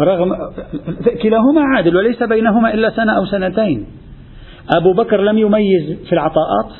رغم 0.00 0.32
كلاهما 1.22 1.62
عادل 1.76 1.96
وليس 1.96 2.22
بينهما 2.22 2.74
إلا 2.74 2.90
سنة 2.90 3.12
أو 3.12 3.26
سنتين. 3.26 3.86
أبو 4.76 4.92
بكر 4.92 5.20
لم 5.20 5.38
يميز 5.38 5.98
في 6.06 6.12
العطاءات 6.12 6.72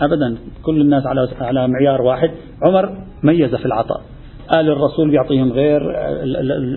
أبدا 0.00 0.38
كل 0.62 0.80
الناس 0.80 1.06
على 1.06 1.28
على 1.40 1.68
معيار 1.68 2.02
واحد. 2.02 2.30
عمر 2.62 2.98
ميز 3.22 3.54
في 3.54 3.66
العطاء. 3.66 4.00
آل 4.54 4.68
الرسول 4.68 5.10
بيعطيهم 5.10 5.52
غير 5.52 5.80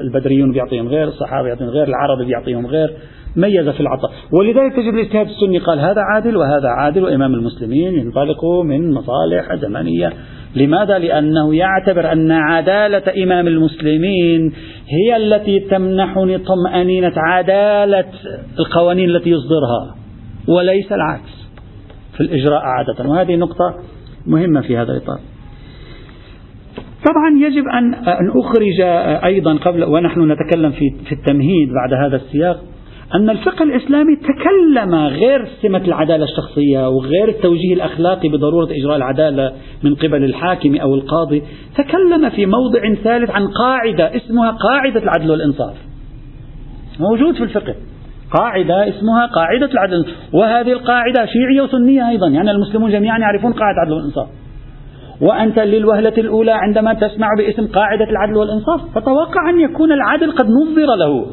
البدريون 0.05 0.51
بيعطيهم 0.51 0.87
غير 0.87 1.07
الصحابة 1.07 1.43
بيعطيهم 1.43 1.69
غير 1.69 1.87
العرب 1.87 2.27
بيعطيهم 2.27 2.67
غير 2.67 2.93
ميز 3.35 3.69
في 3.69 3.79
العطاء. 3.79 4.11
ولذلك 4.33 4.75
تجد 4.75 4.93
الاجتهاد 4.93 5.27
السني 5.27 5.57
قال 5.57 5.79
هذا 5.79 6.01
عادل 6.13 6.37
وهذا 6.37 6.67
عادل 6.67 7.03
وإمام 7.03 7.33
المسلمين 7.33 7.93
ينطلق 7.93 8.45
من 8.45 8.93
مصالح 8.93 9.55
زمنية. 9.55 10.13
لماذا؟ 10.55 10.97
لأنه 10.97 11.55
يعتبر 11.55 12.11
أن 12.11 12.31
عدالة 12.31 13.23
إمام 13.23 13.47
المسلمين 13.47 14.53
هي 14.87 15.15
التي 15.15 15.59
تمنحني 15.59 16.37
طمأنينة 16.37 17.13
عدالة 17.17 18.05
القوانين 18.59 19.09
التي 19.09 19.29
يصدرها 19.29 19.95
وليس 20.47 20.91
العكس 20.91 21.47
في 22.17 22.21
الإجراء 22.21 22.61
عادة. 22.61 23.09
وهذه 23.09 23.35
نقطة 23.35 23.75
مهمة 24.27 24.61
في 24.61 24.77
هذا 24.77 24.91
الإطار. 24.91 25.19
طبعا 27.05 27.47
يجب 27.47 27.67
أن 27.67 27.93
أن 27.93 28.29
أخرج 28.35 28.81
أيضا 29.25 29.53
قبل 29.53 29.83
ونحن 29.83 30.31
نتكلم 30.31 30.71
في 30.71 30.95
في 31.05 31.11
التمهيد 31.11 31.69
بعد 31.73 31.93
هذا 31.93 32.15
السياق 32.15 32.57
أن 33.15 33.29
الفقه 33.29 33.63
الإسلامي 33.63 34.15
تكلم 34.15 34.95
غير 34.95 35.47
سمة 35.61 35.81
العدالة 35.87 36.23
الشخصية 36.23 36.89
وغير 36.89 37.29
التوجيه 37.29 37.73
الأخلاقي 37.73 38.29
بضرورة 38.29 38.67
إجراء 38.71 38.95
العدالة 38.95 39.51
من 39.83 39.95
قبل 39.95 40.23
الحاكم 40.23 40.75
أو 40.75 40.95
القاضي 40.95 41.43
تكلم 41.77 42.29
في 42.29 42.45
موضع 42.45 42.93
ثالث 43.03 43.29
عن 43.29 43.47
قاعدة 43.47 44.15
اسمها 44.15 44.51
قاعدة 44.51 45.03
العدل 45.03 45.31
والإنصاف. 45.31 45.75
موجود 46.99 47.35
في 47.35 47.43
الفقه. 47.43 47.75
قاعدة 48.39 48.89
اسمها 48.89 49.25
قاعدة 49.25 49.71
العدل 49.71 50.05
وهذه 50.33 50.71
القاعدة 50.71 51.25
شيعية 51.25 51.61
وسنية 51.61 52.09
أيضا 52.09 52.27
يعني 52.27 52.51
المسلمون 52.51 52.91
جميعا 52.91 53.19
يعرفون 53.19 53.53
قاعدة 53.53 53.77
العدل 53.77 53.93
والإنصاف. 53.93 54.27
وأنت 55.21 55.59
للوهلة 55.59 56.13
الأولى 56.17 56.51
عندما 56.51 56.93
تسمع 56.93 57.27
باسم 57.37 57.67
قاعدة 57.67 58.09
العدل 58.09 58.37
والإنصاف 58.37 58.81
فتوقع 58.95 59.49
أن 59.49 59.59
يكون 59.59 59.91
العدل 59.91 60.31
قد 60.31 60.45
نظر 60.45 60.95
له. 60.95 61.25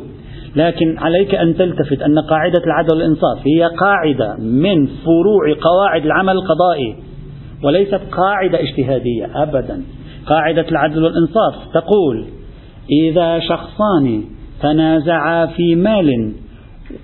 لكن 0.56 0.98
عليك 0.98 1.34
أن 1.34 1.56
تلتفت 1.56 2.02
أن 2.02 2.18
قاعدة 2.18 2.64
العدل 2.66 2.94
والإنصاف 2.94 3.38
هي 3.46 3.64
قاعدة 3.64 4.36
من 4.36 4.86
فروع 4.86 5.54
قواعد 5.60 6.04
العمل 6.04 6.32
القضائي 6.32 6.96
وليست 7.64 8.00
قاعدة 8.12 8.58
اجتهادية 8.60 9.42
أبدا. 9.42 9.82
قاعدة 10.26 10.68
العدل 10.68 11.04
والإنصاف 11.04 11.54
تقول 11.74 12.26
إذا 13.02 13.38
شخصان 13.38 14.24
تنازعا 14.62 15.46
في 15.46 15.74
مال 15.74 16.32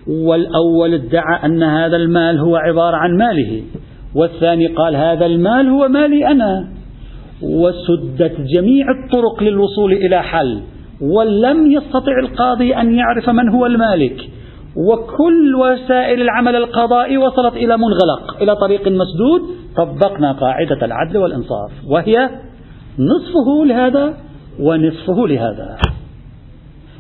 والأول 0.08 0.94
ادعى 0.94 1.44
أن 1.44 1.62
هذا 1.62 1.96
المال 1.96 2.38
هو 2.38 2.56
عبارة 2.56 2.96
عن 2.96 3.16
ماله. 3.16 3.62
والثاني 4.18 4.66
قال 4.66 4.96
هذا 4.96 5.26
المال 5.26 5.68
هو 5.68 5.88
مالي 5.88 6.26
أنا. 6.26 6.68
وسدت 7.42 8.37
جميع 8.57 8.87
الطرق 8.90 9.42
للوصول 9.42 9.92
إلى 9.92 10.22
حل 10.22 10.61
ولم 11.00 11.66
يستطع 11.72 12.18
القاضي 12.22 12.76
أن 12.76 12.94
يعرف 12.94 13.31
من 13.31 13.48
هو 13.48 13.66
المالك. 13.66 14.28
وكل 14.76 15.54
وسائل 15.54 16.22
العمل 16.22 16.57
القضائي 16.57 17.18
وصلت 17.18 17.57
إلى 17.57 17.76
منغلق 17.76 18.42
إلى 18.42 18.57
طريق 18.57 18.81
مسدود 18.81 19.42
طبقنا 19.76 20.33
قاعدة 20.33 20.87
العدل 20.87 21.16
والإنصاف 21.18 21.70
وهي 21.90 22.31
نصفه 22.98 23.66
لهذا 23.66 24.14
ونصفه 24.61 25.26
لهذا. 25.26 25.76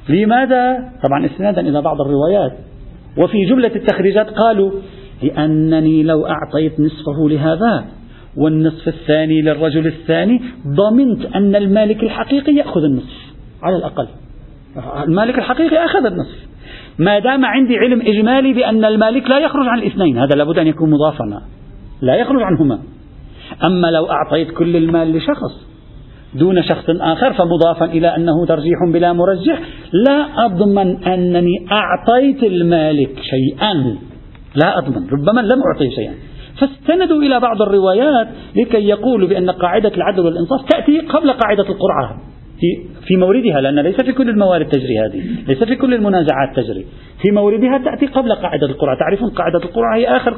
لماذا؟ 0.08 0.78
طبعا 1.04 1.26
استنادا 1.26 1.60
إلى 1.60 1.82
بعض 1.82 2.00
الروايات. 2.00 2.52
وفي 3.18 3.44
جملة 3.44 3.74
التخريجات 3.76 4.30
قالوا 4.30 4.70
لأنني 5.22 6.02
لو 6.02 6.26
أعطيت 6.26 6.80
نصفه 6.80 7.28
لهذا 7.28 7.84
والنصف 8.36 8.88
الثاني 8.88 9.42
للرجل 9.42 9.86
الثاني 9.86 10.42
ضمنت 10.66 11.26
أن 11.36 11.56
المالك 11.56 12.02
الحقيقي 12.02 12.54
يأخذ 12.54 12.84
النصف 12.84 13.34
على 13.62 13.76
الأقل. 13.76 14.08
المالك 15.08 15.38
الحقيقي 15.38 15.84
أخذ 15.84 16.06
النصف. 16.06 16.48
ما 16.98 17.18
دام 17.18 17.44
عندي 17.44 17.76
علم 17.76 18.00
إجمالي 18.00 18.52
بأن 18.52 18.84
المالك 18.84 19.30
لا 19.30 19.38
يخرج 19.38 19.66
عن 19.68 19.78
الاثنين 19.78 20.18
هذا 20.18 20.34
لابد 20.34 20.58
أن 20.58 20.66
يكون 20.66 20.90
مضافا. 20.90 21.24
لا 22.02 22.14
يخرج 22.14 22.42
عنهما. 22.42 22.78
أما 23.64 23.86
لو 23.86 24.10
أعطيت 24.10 24.50
كل 24.50 24.76
المال 24.76 25.16
لشخص 25.16 25.68
دون 26.34 26.62
شخص 26.62 26.84
آخر 26.90 27.32
فمضافا 27.32 27.84
إلى 27.84 28.16
أنه 28.16 28.46
ترجيح 28.46 28.78
بلا 28.92 29.12
مرجح 29.12 29.60
لا 29.92 30.44
أضمن 30.44 31.04
أنني 31.04 31.66
أعطيت 31.72 32.42
المالك 32.42 33.14
شيئا. 33.22 33.98
لا 34.54 34.78
أضمن 34.78 35.08
ربما 35.08 35.40
لم 35.40 35.62
أعطي 35.72 35.90
شيئا. 35.90 36.14
فاستندوا 36.60 37.22
إلى 37.22 37.40
بعض 37.40 37.62
الروايات 37.62 38.28
لكي 38.56 38.88
يقولوا 38.88 39.28
بأن 39.28 39.50
قاعدة 39.50 39.92
العدل 39.96 40.20
والإنصاف 40.20 40.60
تأتي 40.68 41.00
قبل 41.00 41.32
قاعدة 41.32 41.62
القرعة 41.62 42.20
في 42.60 42.88
في 43.06 43.16
موردها 43.16 43.60
لأن 43.60 43.78
ليس 43.78 43.96
في 44.02 44.12
كل 44.12 44.28
الموارد 44.28 44.66
تجري 44.66 44.98
هذه 44.98 45.22
ليس 45.48 45.64
في 45.64 45.76
كل 45.76 45.94
المنازعات 45.94 46.56
تجري. 46.56 46.86
في 47.22 47.30
موردها 47.30 47.78
تأتي 47.78 48.06
قبل 48.06 48.32
قاعدة 48.32 48.66
القرعة. 48.66 48.98
تعرفون 48.98 49.30
قاعدة 49.30 49.58
القرعة 49.58 49.96
هي 49.96 50.16
آخر 50.16 50.34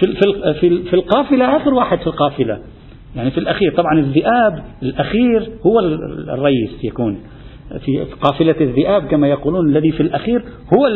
في, 0.00 0.06
في, 0.60 0.82
في 0.82 0.94
القافلة 0.94 1.56
آخر 1.56 1.74
واحد 1.74 1.98
في 1.98 2.06
القافلة. 2.06 2.58
يعني 3.16 3.30
في 3.30 3.38
الأخير 3.38 3.74
طبعا 3.76 3.98
الذئاب 3.98 4.64
الأخير 4.82 5.50
هو 5.66 5.78
الرئيس 6.34 6.84
يكون. 6.84 7.20
في 7.78 8.06
قافلة 8.22 8.54
الذئاب 8.60 9.06
كما 9.06 9.28
يقولون 9.28 9.68
الذي 9.68 9.92
في 9.92 10.00
الأخير 10.00 10.44
هو 10.74 10.86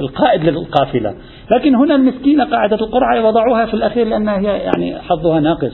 القائد 0.00 0.44
للقافلة. 0.44 1.14
لكن 1.50 1.74
هنا 1.74 1.94
المسكينة 1.94 2.44
قاعدة 2.44 2.76
القرعة 2.76 3.28
وضعوها 3.28 3.66
في 3.66 3.74
الأخير 3.74 4.06
لأنها 4.06 4.38
هي 4.38 4.58
يعني 4.58 4.98
حظها 4.98 5.40
ناقص. 5.40 5.72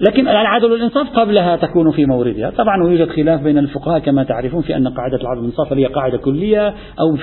لكن 0.00 0.28
العدل 0.28 0.72
والإنصاف 0.72 1.10
قبلها 1.10 1.56
تكون 1.56 1.90
في 1.90 2.04
موردها. 2.04 2.50
طبعا 2.50 2.84
ويوجد 2.84 3.08
خلاف 3.08 3.42
بين 3.42 3.58
الفقهاء 3.58 3.98
كما 3.98 4.24
تعرفون 4.24 4.62
في 4.62 4.76
أن 4.76 4.88
قاعدة 4.88 5.16
العدل 5.16 5.38
والإنصاف 5.38 5.72
هي 5.72 5.86
قاعدة 5.86 6.18
كلية 6.18 6.74
أو 7.00 7.16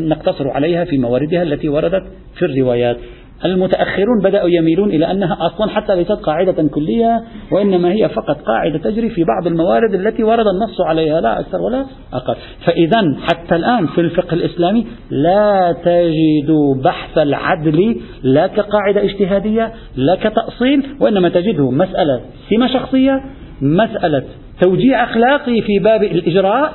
نقتصر 0.00 0.48
عليها 0.48 0.84
في 0.84 0.98
مواردها 0.98 1.42
التي 1.42 1.68
وردت 1.68 2.02
في 2.38 2.44
الروايات. 2.44 2.96
المتأخرون 3.44 4.22
بدأوا 4.24 4.48
يميلون 4.48 4.90
إلى 4.90 5.10
أنها 5.10 5.36
أصلا 5.40 5.70
حتى 5.70 5.96
ليست 5.96 6.12
قاعدة 6.12 6.68
كلية 6.68 7.22
وإنما 7.52 7.92
هي 7.92 8.08
فقط 8.08 8.40
قاعدة 8.40 8.78
تجري 8.78 9.10
في 9.10 9.24
بعض 9.24 9.46
الموارد 9.46 9.94
التي 9.94 10.22
ورد 10.22 10.46
النص 10.46 10.80
عليها 10.80 11.20
لا 11.20 11.40
أكثر 11.40 11.58
ولا 11.62 11.84
أقل. 12.12 12.34
فإذا 12.64 13.16
حتى 13.22 13.56
الآن 13.56 13.86
في 13.86 14.00
الفقه 14.00 14.34
الإسلامي 14.34 14.86
لا 15.10 15.76
تجد 15.84 16.50
بحث 16.84 17.18
العدل 17.18 18.00
لا 18.22 18.46
كقاعدة 18.46 19.04
اجتهادية 19.04 19.72
لا 19.96 20.14
كتأصيل 20.14 20.86
وإنما 21.00 21.28
تجده 21.28 21.70
مسألة 21.70 22.20
سمة 22.50 22.66
شخصية 22.66 23.20
مسألة 23.62 24.22
توجيه 24.62 25.04
أخلاقي 25.04 25.62
في 25.62 25.78
باب 25.78 26.02
الإجراء 26.02 26.72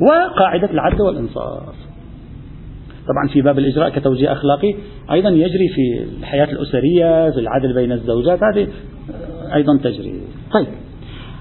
وقاعدة 0.00 0.70
العدل 0.70 1.02
والإنصاف. 1.02 1.85
طبعا 3.08 3.28
في 3.32 3.42
باب 3.42 3.58
الإجراء 3.58 3.88
كتوجيه 3.88 4.32
أخلاقي 4.32 4.74
أيضا 5.12 5.30
يجري 5.30 5.68
في 5.68 6.06
الحياة 6.18 6.44
الأسرية 6.44 7.30
في 7.30 7.40
العدل 7.40 7.74
بين 7.74 7.92
الزوجات 7.92 8.38
هذه 8.42 8.68
أيضا 9.54 9.78
تجري. 9.78 10.20
طيب 10.52 10.66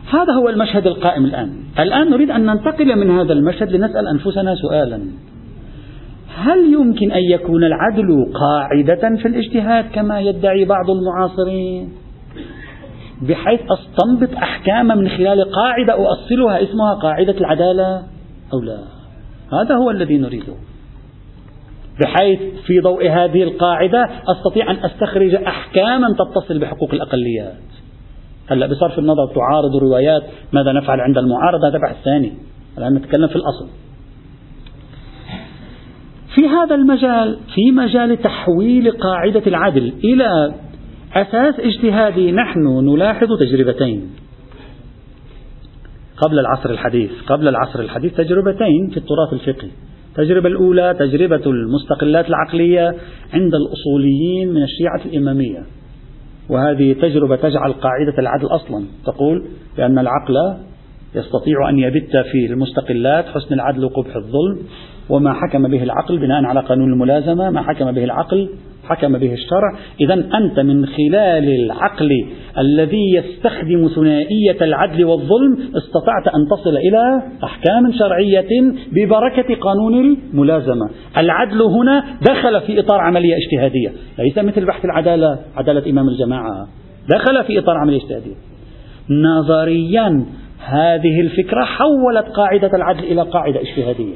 هذا 0.10 0.34
هو 0.34 0.50
المشهد 0.50 0.88
القائم 0.88 1.26
الآن. 1.26 1.50
الآن 1.80 2.10
نريد 2.10 2.32
أن 2.32 2.46
ننتقل 2.46 2.96
من 2.96 3.12
هذا 3.12 3.34
المشهد 3.34 3.72
لنسأل 3.72 4.08
أنفسنا 4.08 4.56
سؤالا. 4.56 5.02
هل 6.36 6.74
يمكن 6.74 7.12
أن 7.12 7.24
يكون 7.32 7.64
العدل 7.64 8.26
قاعدة 8.34 9.16
في 9.22 9.28
الاجتهاد 9.28 9.86
كما 9.94 10.20
يدعي 10.20 10.66
بعض 10.66 10.90
المعاصرين؟ 10.90 11.90
بحيث 13.22 13.60
أستنبط 13.72 14.38
أحكام 14.38 14.88
من 14.88 15.10
خلال 15.10 15.52
قاعدة 15.52 15.94
أؤصلها 15.94 16.64
اسمها 16.64 16.94
قاعدة 16.94 17.38
العدالة 17.38 18.04
أو 18.54 18.62
لا؟ 18.62 18.80
هذا 19.54 19.76
هو 19.76 19.92
الذي 19.92 20.18
نريده. 20.18 20.54
بحيث 22.02 22.40
في 22.40 22.80
ضوء 22.80 23.10
هذه 23.10 23.44
القاعدة 23.44 24.10
أستطيع 24.28 24.72
أن 24.72 24.76
أستخرج 24.86 25.36
أحكاما 25.36 26.08
تتصل 26.20 26.60
بحقوق 26.60 26.94
الأقليات. 26.94 27.64
هلأ 28.48 28.68
بصرف 28.68 29.00
النظر 29.00 29.28
تعارض 29.36 29.76
الروايات 29.76 30.24
ماذا 30.54 30.72
نفعل 30.72 31.00
عند 31.00 31.18
المعارضة؟ 31.18 31.68
هذا 31.68 31.78
بحث 31.78 32.04
ثاني. 32.04 32.34
الآن 32.78 32.94
نتكلم 32.94 33.28
في 33.28 33.36
الأصل. 33.36 33.68
في 36.36 36.48
هذا 36.48 36.76
المجال 36.76 37.38
في 37.56 37.72
مجال 37.72 38.22
تحويل 38.22 38.92
قاعدة 38.92 39.42
العدل 39.48 39.94
إلى 40.04 40.54
أساس 41.14 41.60
اجتهادي 41.60 42.32
نحن 42.32 42.60
نلاحظ 42.90 43.28
تجربتين. 43.40 44.10
قبل 46.18 46.40
العصر 46.40 46.70
الحديث 46.70 47.12
قبل 47.28 47.48
العصر 47.48 47.80
الحديث 47.80 48.14
تجربتين 48.14 48.90
في 48.90 48.98
التراث 48.98 49.34
الفقهي. 49.34 49.72
التجربة 50.18 50.50
الأولى 50.50 50.96
تجربة 51.00 51.42
المستقلات 51.46 52.26
العقلية 52.30 52.96
عند 53.34 53.54
الأصوليين 53.56 54.54
من 54.54 54.64
الشيعة 54.64 55.02
الإمامية. 55.06 55.64
وهذه 56.50 56.94
تجربة 56.94 57.36
تجعل 57.36 57.74
قاعدة 57.74 58.18
العدل 58.20 58.46
أصلا. 58.46 58.86
تقول 59.06 59.46
بأن 59.78 60.00
العقل 60.00 60.58
يستطيع 61.16 61.70
أن 61.70 61.80
يبت 61.80 62.18
في 62.32 62.46
المستقلات 62.46 63.26
حسن 63.26 63.54
العدل 63.56 63.86
وقبح 63.86 64.16
الظلم 64.16 64.60
وما 65.10 65.34
حكم 65.34 65.68
به 65.68 65.84
العقل 65.84 66.18
بناء 66.18 66.44
على 66.44 66.60
قانون 66.60 66.94
الملازمة 66.94 67.50
ما 67.50 67.62
حكم 67.62 67.92
به 67.92 68.04
العقل 68.04 68.50
حكم 68.90 69.18
به 69.18 69.34
الشرع. 69.34 69.78
إذا 70.02 70.14
أنت 70.14 70.60
من 70.60 70.86
خلال 70.86 71.50
العقل 71.50 72.10
الذي 72.58 73.16
يستخدم 73.16 73.88
ثنائية 73.96 74.58
العدل 74.62 75.06
والظلم 75.06 75.58
استطعت 75.78 76.28
أن 76.28 76.48
تصل 76.52 76.78
إلى 76.78 77.24
أحكام 77.44 77.92
شرعية 78.00 78.74
ببركة 78.92 79.56
قانون 79.56 80.18
الملازمة. 80.34 80.90
العدل 81.18 81.62
هنا 81.62 82.04
دخل 82.22 82.62
في 82.62 82.80
إطار 82.80 83.00
عملية 83.00 83.36
اجتهادية. 83.36 83.92
ليس 84.20 84.38
مثل 84.38 84.66
بحث 84.66 84.86
العدالة 84.86 85.40
عدالة 85.56 85.90
إمام 85.90 86.08
الجماعة. 86.08 86.68
دخل 87.10 87.44
في 87.44 87.60
إطار 87.60 87.78
عملية 87.78 87.98
اجتهادية. 87.98 88.36
نظريا 89.10 90.26
هذه 90.66 91.22
الفكرة 91.22 91.64
حولت 91.64 92.28
قاعدة 92.36 92.72
العدل 92.74 93.04
إلى 93.04 93.22
قاعدة 93.22 93.62
اجتهادية. 93.62 94.16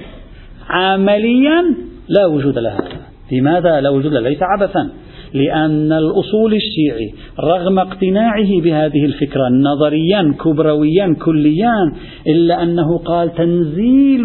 عمليا 0.69 1.75
لا 2.09 2.25
وجود 2.25 2.57
لها. 2.57 3.08
لماذا 3.31 3.81
لا 3.81 3.89
وجود 3.89 4.13
ليس 4.13 4.39
عبثا؟ 4.41 4.89
لأن 5.33 5.91
الأصول 5.91 6.53
الشيعي 6.53 7.13
رغم 7.39 7.79
اقتناعه 7.79 8.61
بهذه 8.63 9.05
الفكرة 9.05 9.49
نظريا 9.49 10.35
كبرويا 10.43 11.15
كليا 11.25 11.93
إلا 12.27 12.63
أنه 12.63 12.97
قال 12.97 13.33
تنزيل 13.33 14.23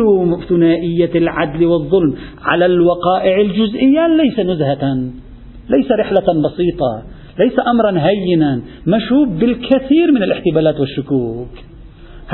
ثنائية 0.48 1.10
العدل 1.14 1.66
والظلم 1.66 2.14
على 2.42 2.66
الوقائع 2.66 3.40
الجزئية 3.40 4.06
ليس 4.06 4.40
نزهة 4.40 5.10
ليس 5.70 5.92
رحلة 6.00 6.42
بسيطة 6.44 7.02
ليس 7.38 7.54
أمرا 7.66 7.90
هينا 7.90 8.60
مشوب 8.86 9.28
بالكثير 9.28 10.12
من 10.12 10.22
الاحتمالات 10.22 10.80
والشكوك. 10.80 11.48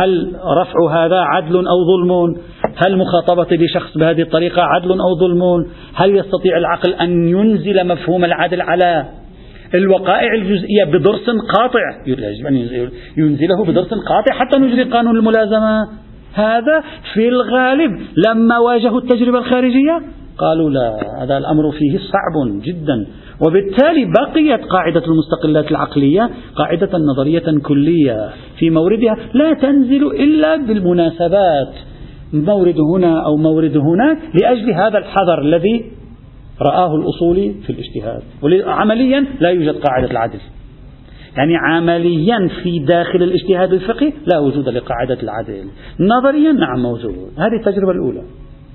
هل 0.00 0.32
رفع 0.60 1.04
هذا 1.04 1.16
عدل 1.16 1.56
أو 1.56 1.84
ظلم؟ 1.90 2.36
هل 2.76 2.98
مخاطبة 2.98 3.56
بشخص 3.56 3.98
بهذه 3.98 4.22
الطريقة 4.22 4.62
عدل 4.62 4.90
أو 4.90 5.18
ظلم؟ 5.20 5.66
هل 5.94 6.16
يستطيع 6.16 6.58
العقل 6.58 6.92
أن 6.92 7.28
ينزل 7.28 7.86
مفهوم 7.86 8.24
العدل 8.24 8.60
على 8.60 9.06
الوقائع 9.74 10.34
الجزئية 10.34 10.84
بدرس 10.84 11.30
قاطع؟ 11.56 11.80
يجب 12.06 12.46
أن 12.46 12.56
ينزله 13.16 13.64
بدرس 13.64 13.88
قاطع 13.88 14.38
حتى 14.38 14.58
نجري 14.58 14.82
قانون 14.82 15.16
الملازمة. 15.16 15.88
هذا 16.34 16.82
في 17.14 17.28
الغالب 17.28 18.00
لما 18.26 18.58
واجهوا 18.58 19.00
التجربة 19.00 19.38
الخارجية 19.38 20.02
قالوا 20.38 20.70
لا 20.70 21.00
هذا 21.22 21.38
الأمر 21.38 21.70
فيه 21.70 21.98
صعب 21.98 22.62
جدا. 22.62 23.06
وبالتالي 23.46 24.05
بقيت 24.05 24.64
قاعدة 24.64 25.03
المستقلات 25.07 25.70
العقلية 25.70 26.31
قاعدة 26.57 26.98
نظرية 26.98 27.59
كلية 27.62 28.31
في 28.59 28.70
موردها 28.70 29.16
لا 29.35 29.53
تنزل 29.53 30.07
إلا 30.07 30.57
بالمناسبات. 30.57 31.74
مورد 32.33 32.76
هنا 32.94 33.24
أو 33.26 33.37
مورد 33.37 33.76
هناك 33.76 34.18
لأجل 34.42 34.72
هذا 34.72 34.98
الحذر 34.98 35.42
الذي 35.42 35.85
رآه 36.62 36.96
الأصولي 36.96 37.55
في 37.66 37.70
الاجتهاد. 37.70 38.22
عمليا 38.66 39.26
لا 39.40 39.50
يوجد 39.50 39.74
قاعدة 39.74 40.11
العدل. 40.11 40.40
يعني 41.37 41.57
عمليا 41.57 42.48
في 42.62 42.79
داخل 42.79 43.22
الاجتهاد 43.22 43.72
الفقهي 43.72 44.12
لا 44.33 44.38
وجود 44.38 44.68
لقاعدة 44.68 45.18
العدل. 45.22 45.64
نظريا 46.00 46.53
نعم 46.53 46.83
موجود. 46.83 47.14
هذه 47.38 47.57
التجربة 47.61 47.92
الأولى. 47.92 48.22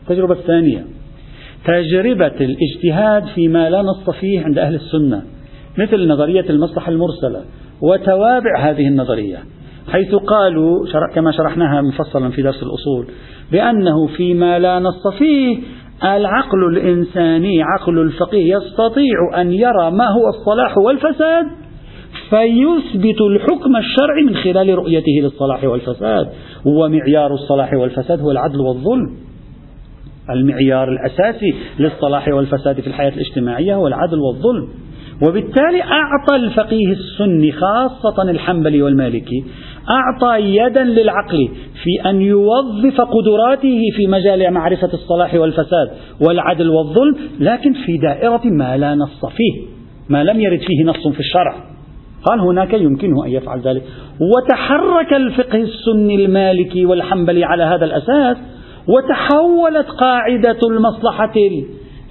التجربة 0.04 0.34
الثانية. 0.34 0.86
تجربة 1.65 2.36
الاجتهاد 2.41 3.25
فيما 3.36 3.69
لا 3.69 3.82
نص 3.82 4.10
فيه 4.10 4.41
عند 4.45 4.58
أهل 4.58 4.75
السنة 4.75 5.21
مثل 5.78 6.08
نظرية 6.08 6.49
المصلحة 6.49 6.91
المرسلة 6.91 7.41
وتوابع 7.82 8.60
هذه 8.60 8.88
النظرية 8.88 9.38
حيث 9.91 10.15
قالوا 10.15 10.86
كما 11.15 11.32
شرحناها 11.32 11.82
مفصلا 11.82 12.30
في 12.30 12.41
درس 12.41 12.63
الأصول 12.63 13.08
بأنه 13.51 14.08
فيما 14.08 14.60
لا 14.60 14.80
نص 14.80 15.08
فيه 15.17 15.58
العقل 16.04 16.67
الإنساني 16.67 17.63
عقل 17.63 17.99
الفقيه 17.99 18.56
يستطيع 18.56 19.41
أن 19.41 19.51
يرى 19.51 19.91
ما 19.91 20.08
هو 20.08 20.28
الصلاح 20.30 20.78
والفساد 20.78 21.45
فيثبت 22.30 23.21
الحكم 23.21 23.75
الشرعي 23.75 24.23
من 24.23 24.36
خلال 24.36 24.75
رؤيته 24.75 25.21
للصلاح 25.21 25.63
والفساد 25.63 26.28
ومعيار 26.65 27.34
الصلاح 27.34 27.73
والفساد 27.73 28.21
هو 28.21 28.32
العدل 28.32 28.60
والظلم. 28.60 29.24
المعيار 30.29 30.89
الأساسي 30.91 31.55
للصلاح 31.79 32.27
والفساد 32.27 32.81
في 32.81 32.88
الحياة 32.88 33.09
الاجتماعية 33.09 33.75
هو 33.75 33.88
العدل 33.88 34.19
والظلم. 34.19 34.67
وبالتالي 35.21 35.83
أعطى 35.83 36.35
الفقيه 36.35 36.91
السني 36.91 37.51
خاصة 37.51 38.31
الحنبلي 38.31 38.81
والمالكي 38.81 39.43
أعطى 39.89 40.41
يدا 40.41 40.83
للعقل 40.83 41.49
في 41.83 42.09
أن 42.09 42.21
يوظف 42.21 43.01
قدراته 43.01 43.79
في 43.95 44.07
مجال 44.07 44.53
معرفة 44.53 44.89
الصلاح 44.93 45.33
والفساد 45.33 45.91
والعدل 46.27 46.69
والظلم 46.69 47.15
لكن 47.39 47.73
في 47.73 47.97
دائرة 47.97 48.41
ما 48.45 48.77
لا 48.77 48.95
نص 48.95 49.25
فيه 49.25 49.61
ما 50.09 50.23
لم 50.23 50.39
يرد 50.39 50.59
فيه 50.59 50.83
نص 50.85 51.07
في 51.07 51.19
الشرع. 51.19 51.55
قال 52.23 52.39
هناك 52.39 52.73
يمكنه 52.73 53.25
أن 53.25 53.31
يفعل 53.31 53.59
ذلك؟ 53.59 53.83
وتحرك 54.35 55.13
الفقه 55.13 55.61
السني 55.61 56.25
المالكي 56.25 56.85
والحنبلي 56.85 57.43
على 57.43 57.63
هذا 57.63 57.85
الأساس 57.85 58.38
وتحولت 58.87 59.87
قاعدة 59.87 60.59
المصلحة 60.71 61.33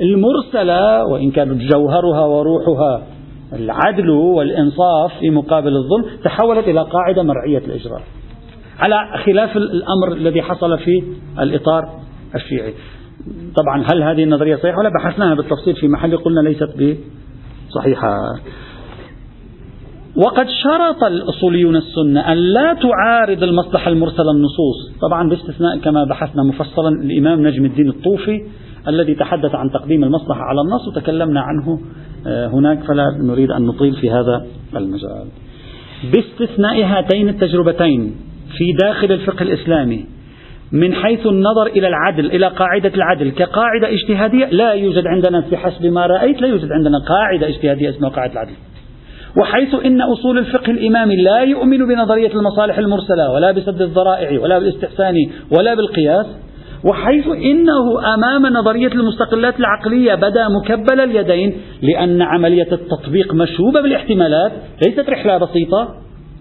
المرسلة 0.00 1.04
وإن 1.04 1.30
كانت 1.30 1.60
جوهرها 1.72 2.26
وروحها 2.26 3.02
العدل 3.52 4.10
والإنصاف 4.10 5.12
في 5.20 5.30
مقابل 5.30 5.76
الظلم 5.76 6.04
تحولت 6.24 6.68
إلى 6.68 6.82
قاعدة 6.82 7.22
مرعية 7.22 7.58
الإجراء 7.58 8.02
على 8.78 8.96
خلاف 9.24 9.56
الأمر 9.56 10.12
الذي 10.12 10.42
حصل 10.42 10.78
في 10.78 11.02
الإطار 11.40 11.82
الشيعي. 12.34 12.74
طبعا 13.56 13.84
هل 13.92 14.02
هذه 14.02 14.22
النظرية 14.22 14.56
صحيحة 14.56 14.78
ولا 14.78 14.90
بحثناها 14.98 15.34
بالتفصيل 15.34 15.76
في 15.76 15.88
محل 15.88 16.16
قلنا 16.16 16.40
ليست 16.40 16.98
بصحيحة. 17.70 18.18
وقد 20.16 20.46
شرط 20.62 21.04
الأصوليون 21.04 21.76
السنة 21.76 22.32
أن 22.32 22.36
لا 22.36 22.74
تعارض 22.74 23.42
المصلحة 23.42 23.90
المرسلة 23.90 24.30
النصوص. 24.30 24.98
طبعا 25.02 25.28
باستثناء 25.28 25.78
كما 25.78 26.04
بحثنا 26.04 26.42
مفصلا 26.42 26.88
الإمام 27.02 27.46
نجم 27.46 27.64
الدين 27.64 27.88
الطوفي 27.88 28.42
الذي 28.88 29.14
تحدث 29.14 29.54
عن 29.54 29.70
تقديم 29.70 30.04
المصلحة 30.04 30.40
على 30.40 30.60
النص 30.60 30.88
وتكلمنا 30.88 31.40
عنه 31.40 31.80
آه، 32.26 32.46
هناك 32.46 32.84
فلا 32.84 33.04
نريد 33.22 33.50
أن 33.50 33.66
نطيل 33.66 33.94
في 33.94 34.10
هذا 34.10 34.46
المجال. 34.76 35.26
باستثناء 36.12 36.84
هاتين 36.84 37.28
التجربتين 37.28 38.14
في 38.58 38.72
داخل 38.82 39.12
الفقه 39.12 39.42
الإسلامي 39.42 40.04
من 40.72 40.94
حيث 40.94 41.26
النظر 41.26 41.66
إلى 41.66 41.88
العدل 41.88 42.26
إلى 42.26 42.46
قاعدة 42.48 42.92
العدل 42.94 43.30
كقاعدة 43.30 43.88
اجتهادية 43.92 44.46
لا 44.46 44.72
يوجد 44.72 45.06
عندنا 45.06 45.44
بحسب 45.52 45.86
ما 45.86 46.06
رأيت 46.06 46.40
لا 46.42 46.48
يوجد 46.48 46.72
عندنا 46.72 46.98
قاعدة 46.98 47.48
اجتهادية 47.48 47.90
اسمها 47.90 48.10
قاعدة 48.10 48.32
العدل. 48.32 48.52
وحيث 49.36 49.74
إن 49.84 50.00
أصول 50.00 50.38
الفقه 50.38 50.70
الإمامي 50.70 51.16
لا 51.16 51.38
يؤمن 51.38 51.78
بنظرية 51.78 52.32
المصالح 52.32 52.78
المرسلة 52.78 53.30
ولا 53.30 53.52
بسد 53.52 53.82
الذرائع 53.82 54.40
ولا 54.40 54.58
بالاستحسان 54.58 55.14
ولا 55.58 55.74
بالقياس 55.74 56.26
وحيث 56.84 57.26
إنه 57.26 58.14
أمام 58.14 58.46
نظرية 58.46 58.92
المستقلات 58.92 59.60
العقلية 59.60 60.14
بدا 60.14 60.48
مكبل 60.48 61.00
اليدين 61.00 61.54
لأن 61.82 62.22
عملية 62.22 62.68
التطبيق 62.72 63.34
مشوبة 63.34 63.80
بالاحتمالات 63.80 64.52
ليست 64.86 65.10
رحلة 65.10 65.38
بسيطة. 65.38 65.88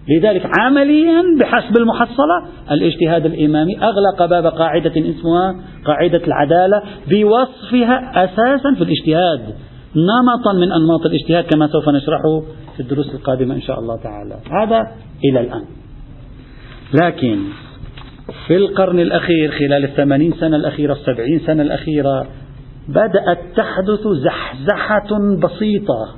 لذلك 0.08 0.50
عمليا 0.58 1.22
بحسب 1.40 1.76
المحصلة 1.76 2.46
الاجتهاد 2.70 3.26
الإمامي 3.26 3.78
أغلق 3.82 4.26
باب 4.30 4.46
قاعدة 4.46 4.90
اسمها 4.90 5.54
قاعدة 5.84 6.20
العدالة 6.26 6.82
بوصفها 7.10 8.24
أساسا 8.24 8.74
في 8.74 8.84
الاجتهاد. 8.84 9.40
نمطا 9.96 10.52
من 10.52 10.72
أنماط 10.72 11.06
الاجتهاد 11.06 11.44
كما 11.44 11.66
سوف 11.66 11.88
نشرحه 11.88 12.40
في 12.74 12.80
الدروس 12.80 13.14
القادمة 13.14 13.54
إن 13.54 13.60
شاء 13.60 13.78
الله 13.78 13.96
تعالى. 13.96 14.36
هذا 14.50 14.80
إلى 15.24 15.40
الآن. 15.40 15.64
لكن 16.94 17.38
في 18.46 18.56
القرن 18.56 19.00
الأخير 19.00 19.50
خلال 19.50 19.84
الثمانين 19.84 20.32
سنة 20.32 20.56
الأخيرة 20.56 20.92
السبعين 20.92 21.40
سنة 21.46 21.62
الأخيرة 21.62 22.26
بدأت 22.88 23.38
تحدث 23.56 24.08
زحزحة 24.24 25.36
بسيطة. 25.42 26.14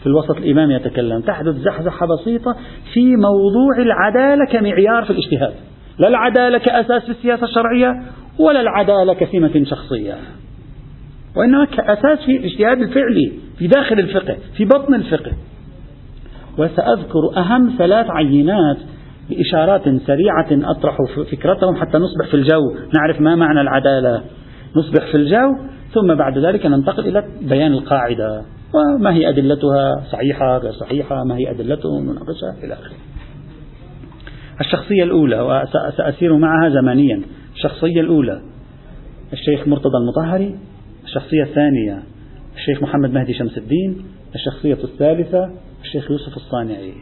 في 0.00 0.06
الوسط 0.06 0.36
الإمامي 0.36 0.74
يتكلم 0.74 1.20
تحدث 1.20 1.54
زحزحة 1.54 2.06
بسيطة 2.06 2.56
في 2.92 3.16
موضوع 3.16 3.78
العدالة 3.78 4.44
كمعيار 4.52 5.04
في 5.04 5.10
الاجتهاد. 5.10 5.54
لا 5.98 6.08
العدالة 6.08 6.58
كأساس 6.58 7.02
في 7.02 7.10
السياسة 7.10 7.44
الشرعية 7.44 8.02
ولا 8.38 8.60
العدالة 8.60 9.14
كسمة 9.14 9.64
شخصية. 9.64 10.14
وإنما 11.36 11.64
كأساس 11.64 12.24
في 12.26 12.36
الاجتهاد 12.36 12.78
الفعلي 12.82 13.32
في 13.58 13.66
داخل 13.66 13.98
الفقه 13.98 14.36
في 14.56 14.64
بطن 14.64 14.94
الفقه. 14.94 15.32
وسأذكر 16.58 17.36
أهم 17.36 17.74
ثلاث 17.78 18.06
عينات 18.10 18.76
بإشارات 19.30 19.82
سريعة 19.82 20.70
أطرح 20.70 20.96
فكرتهم 21.32 21.76
حتى 21.76 21.98
نصبح 21.98 22.26
في 22.30 22.34
الجو. 22.34 22.74
نعرف 22.94 23.20
ما 23.20 23.34
معنى 23.34 23.60
العدالة. 23.60 24.22
نصبح 24.76 25.10
في 25.10 25.16
الجو 25.16 25.56
ثم 25.94 26.14
بعد 26.14 26.38
ذلك 26.38 26.66
ننتقل 26.66 27.08
إلى 27.08 27.24
بيان 27.42 27.72
القاعدة. 27.72 28.42
وما 28.74 29.14
هي 29.14 29.28
أدلتها؟ 29.28 30.04
صحيحة 30.12 30.58
غير 30.58 30.72
صحيحة؟ 30.72 31.24
ما 31.24 31.36
هي 31.36 31.50
أدلته 31.50 32.00
نناقشها 32.00 32.64
إلى 32.64 32.74
آخره. 32.74 32.96
الشخصية 34.60 35.04
الأولى 35.04 35.40
وسأسير 35.40 36.36
معها 36.36 36.68
زمنيا. 36.68 37.22
الشخصية 37.54 38.00
الأولى 38.00 38.40
الشيخ 39.32 39.68
مرتضى 39.68 39.96
المطهري. 40.02 40.54
الشخصية 41.10 41.42
الثانية 41.42 42.02
الشيخ 42.56 42.82
محمد 42.82 43.10
مهدي 43.10 43.34
شمس 43.34 43.58
الدين 43.58 44.04
الشخصية 44.34 44.78
الثالثة 44.84 45.50
الشيخ 45.82 46.10
يوسف 46.10 46.36
الصانعي. 46.36 46.92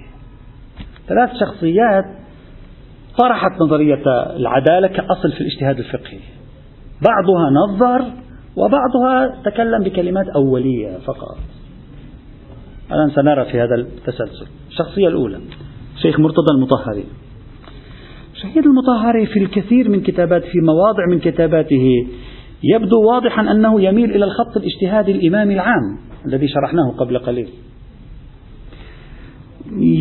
ثلاث 1.09 1.31
شخصيات 1.41 2.05
طرحت 3.19 3.61
نظرية 3.61 4.03
العدالة 4.37 4.89
كأصل 4.89 5.33
في 5.33 5.41
الاجتهاد 5.41 5.79
الفقهي. 5.79 6.19
بعضها 7.03 7.51
نظر 7.51 8.13
وبعضها 8.57 9.43
تكلم 9.45 9.85
بكلمات 9.85 10.27
أولية 10.29 10.99
فقط. 10.99 11.39
الآن 12.93 13.11
سنرى 13.11 13.45
في 13.45 13.61
هذا 13.61 13.75
التسلسل. 13.75 14.47
الشخصية 14.69 15.09
الأولى 15.09 15.41
شيخ 16.03 16.21
مرتضى 16.21 16.55
المطهري. 16.55 17.05
شهيد 18.35 18.65
المطهري 18.67 19.27
في 19.27 19.39
الكثير 19.39 19.89
من 19.89 20.01
كتابات 20.01 20.43
في 20.43 20.61
مواضع 20.61 21.07
من 21.11 21.19
كتاباته 21.19 22.07
يبدو 22.63 23.03
واضحا 23.03 23.43
أنه 23.43 23.81
يميل 23.81 24.11
إلى 24.11 24.25
الخط 24.25 24.57
الاجتهادي 24.57 25.13
الإمامي 25.13 25.55
العام 25.55 25.99
الذي 26.27 26.49
شرحناه 26.49 26.91
قبل 26.99 27.19
قليل. 27.19 27.49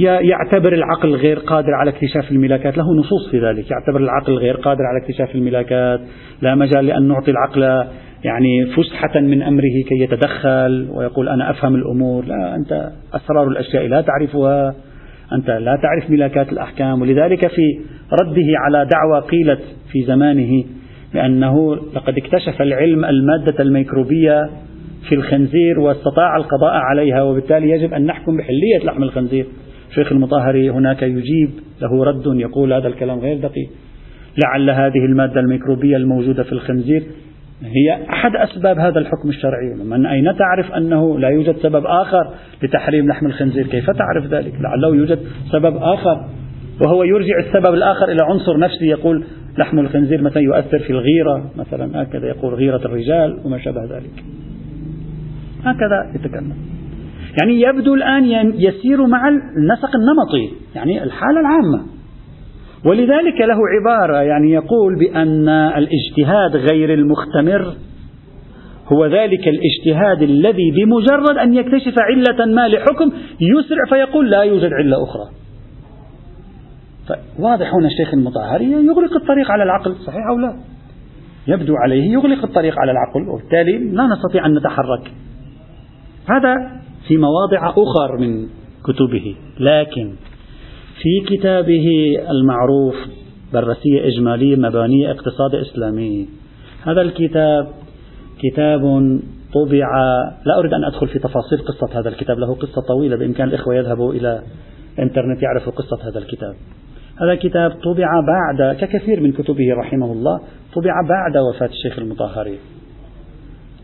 يعتبر 0.02 0.74
العقل 0.74 1.16
غير 1.16 1.40
قادر 1.40 1.74
على 1.74 1.90
اكتشاف 1.90 2.32
الملاكات. 2.32 2.78
له 2.78 2.94
نصوص 3.00 3.30
في 3.32 3.40
ذلك. 3.40 3.72
يعتبر 3.72 4.00
العقل 4.00 4.34
غير 4.34 4.56
قادر 4.56 4.84
على 4.84 5.04
اكتشاف 5.04 5.36
الملاكات. 5.36 6.00
لا 6.42 6.56
مجال 6.56 6.86
لأن 6.86 7.08
نعطي 7.08 7.32
العقل 7.32 7.88
يعني 8.24 8.66
فسحة 8.66 9.20
من 9.20 9.42
أمره 9.42 9.84
كي 9.90 10.00
يتدخل 10.00 10.88
ويقول 10.92 11.30
أنا 11.30 11.52
أفهم 11.52 11.76
الأمور. 11.76 12.26
لا 12.26 12.56
أنت 12.56 12.92
أسرار 13.14 13.48
الأشياء 13.48 13.88
لا 13.88 14.02
تعرفها. 14.02 14.76
أنت 15.34 15.50
لا 15.50 15.80
تعرف 15.82 16.10
ملاكات 16.10 16.52
الأحكام. 16.52 17.02
ولذلك 17.02 17.48
في 17.48 17.80
رده 18.22 18.48
على 18.66 18.90
دعوى 18.92 19.22
قيلت 19.22 19.62
في 19.92 20.04
زمانه 20.08 20.64
بأنه 21.14 21.76
لقد 21.76 22.18
اكتشف 22.18 22.62
العلم 22.62 23.06
المادة 23.06 23.64
الميكروبية 23.64 24.50
في 25.10 25.16
الخنزير 25.16 25.80
واستطاع 25.80 26.38
القضاء 26.38 26.74
عليها 26.74 27.22
وبالتالي 27.22 27.70
يجب 27.70 27.94
أن 27.94 28.06
نحكم 28.06 28.38
بحلية 28.38 28.86
لحم 28.86 29.04
الخنزير. 29.04 29.46
شيخ 29.96 30.12
المطهري 30.12 30.70
هناك 30.70 31.02
يجيب 31.02 31.50
له 31.82 32.04
رد 32.04 32.24
يقول 32.26 32.74
هذا 32.74 32.88
الكلام 32.88 33.20
غير 33.20 33.38
دقيق. 33.38 33.70
لعل 34.44 34.70
هذه 34.70 35.06
المادة 35.06 35.40
الميكروبية 35.40 35.98
الموجودة 35.98 36.44
في 36.44 36.52
الخنزير 36.52 37.04
هي 37.62 38.10
أحد 38.10 38.36
أسباب 38.36 38.80
هذا 38.80 39.00
الحكم 39.00 39.30
الشرعي. 39.30 39.74
من 39.84 40.06
أين 40.06 40.36
تعرف 40.38 40.72
أنه 40.72 41.20
لا 41.20 41.30
يوجد 41.30 41.56
سبب 41.56 41.86
آخر 41.86 42.34
لتحريم 42.64 43.08
لحم 43.08 43.26
الخنزير؟ 43.26 43.68
كيف 43.68 43.86
تعرف 43.90 44.26
ذلك؟ 44.26 44.54
لعله 44.62 44.96
يوجد 44.96 45.20
سبب 45.52 45.78
آخر. 45.78 46.26
وهو 46.82 47.04
يرجع 47.04 47.40
السبب 47.40 47.74
الآخر 47.74 48.06
إلى 48.12 48.24
عنصر 48.24 48.60
نفسي 48.60 48.86
يقول 48.86 49.24
لحم 49.58 49.80
الخنزير 49.80 50.22
مثلا 50.22 50.44
يؤثر 50.44 50.80
في 50.80 50.90
الغيرة 50.90 51.52
مثلا 51.58 52.02
هكذا 52.04 52.28
يقول 52.28 52.54
غيرة 52.54 52.82
الرجال 52.86 53.40
وما 53.46 53.60
شابه 53.60 53.84
ذلك. 53.84 54.24
هكذا 55.64 56.12
يتكلم. 56.16 56.56
يعني 57.42 57.62
يبدو 57.62 57.96
الآن 57.96 58.26
يسير 58.56 59.08
مع 59.08 59.28
النسق 59.28 59.90
النمطي 59.96 60.56
يعني 60.76 61.04
الحالة 61.04 61.40
العامة. 61.40 61.98
ولذلك 62.86 63.42
له 63.42 63.58
عبارة 63.80 64.22
يعني 64.22 64.52
يقول 64.52 65.00
بأن 65.00 65.50
الاجتهاد 65.50 66.56
غير 66.72 66.94
المختمر 66.94 67.74
هو 68.88 69.06
ذلك 69.06 69.48
الاجتهاد 69.48 70.22
الذي 70.22 70.72
بمجرد 70.72 71.38
أن 71.38 71.54
يكتشف 71.54 71.94
علة 72.00 72.46
ما 72.46 72.68
لحكم 72.68 73.12
يسرع 73.42 73.86
فيقول 73.90 74.30
لا 74.30 74.42
يوجد 74.42 74.74
علة 74.74 75.04
أخرى. 75.04 75.47
واضح 77.40 77.74
هنا 77.74 77.88
الشيخ 77.88 78.14
المطهري 78.14 78.72
يغلق 78.72 79.16
الطريق 79.16 79.52
على 79.52 79.64
العقل 79.64 79.96
صحيح 79.96 80.28
أو 80.30 80.38
لا؟ 80.40 80.56
يبدو 81.48 81.76
عليه 81.76 82.12
يغلق 82.12 82.44
الطريق 82.44 82.80
على 82.80 82.92
العقل 82.92 83.30
وبالتالي 83.30 83.78
لا 83.78 84.08
نستطيع 84.08 84.46
أن 84.46 84.58
نتحرك. 84.58 85.12
هذا 86.30 86.56
في 87.08 87.18
مواضع 87.18 87.70
أخر 87.70 88.18
من 88.20 88.48
كتبه 88.84 89.36
لكن 89.60 90.14
في 91.02 91.36
كتابه 91.36 91.88
المعروف 92.30 92.96
برسية 93.54 94.08
إجمالية 94.08 94.56
مبانية 94.56 95.12
اقتصاد 95.12 95.56
إسلامي. 95.56 96.30
هذا 96.84 97.02
الكتاب 97.02 97.68
كتاب 98.40 98.82
طبع 99.54 99.88
لا 100.46 100.60
أريد 100.60 100.74
أن 100.74 100.84
أدخل 100.84 101.08
في 101.08 101.20
تفاصيل 101.20 101.60
قصة 101.60 102.00
هذا 102.00 102.10
الكتاب 102.10 102.40
له 102.40 102.56
قصة 102.56 102.82
طويلة 102.88 103.16
بإمكان 103.16 103.48
الإخوة 103.48 103.76
يذهبوا 103.76 104.14
إلى 104.14 104.42
الإنترنت 105.00 105.44
يعرفوا 105.44 105.74
قصة 105.74 106.10
هذا 106.10 106.20
الكتاب. 106.20 106.56
هذا 107.22 107.32
الكتاب 107.32 107.72
طبع 107.72 108.08
بعد 108.28 108.76
ككثير 108.76 109.22
من 109.22 109.32
كتبه 109.32 109.74
رحمه 109.74 110.12
الله 110.12 110.40
طبع 110.76 110.94
بعد 111.10 111.38
وفاة 111.38 111.70
الشيخ 111.70 112.00
المطهري. 112.00 112.58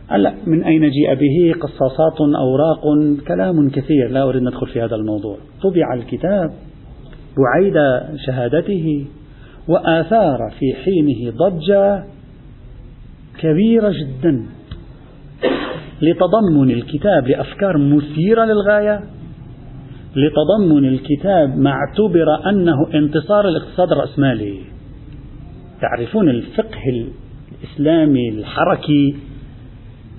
هلا 0.08 0.34
من 0.48 0.64
أين 0.64 0.90
جيء 0.90 1.14
به؟ 1.14 1.60
قصاصات 1.62 2.18
أوراق 2.36 2.82
كلام 3.28 3.70
كثير. 3.70 4.10
لا 4.10 4.24
أريد 4.24 4.42
أن 4.42 4.48
ندخل 4.48 4.68
في 4.68 4.82
هذا 4.82 4.96
الموضوع. 4.96 5.38
طبع 5.64 5.94
الكتاب 5.94 6.52
بعيد 7.38 7.74
شهادته 8.26 9.06
وآثار 9.68 10.54
في 10.60 10.74
حينه 10.74 11.32
ضجة 11.38 12.04
كبيرة 13.40 13.90
جدا. 13.92 14.46
لتضمن 16.02 16.72
الكتاب 16.72 17.28
لأفكار 17.28 17.78
مثيرة 17.78 18.46
للغاية 18.46 19.00
لتضمن 20.16 20.86
الكتاب 20.88 21.58
ما 21.58 21.72
اعتبر 21.72 22.50
أنه 22.50 22.88
انتصار 22.94 23.48
الاقتصاد 23.48 23.92
الرأسمالي. 23.92 24.60
تعرفون 25.82 26.30
الفقه 26.30 27.08
الإسلامي 27.64 28.30
الحركي 28.30 29.16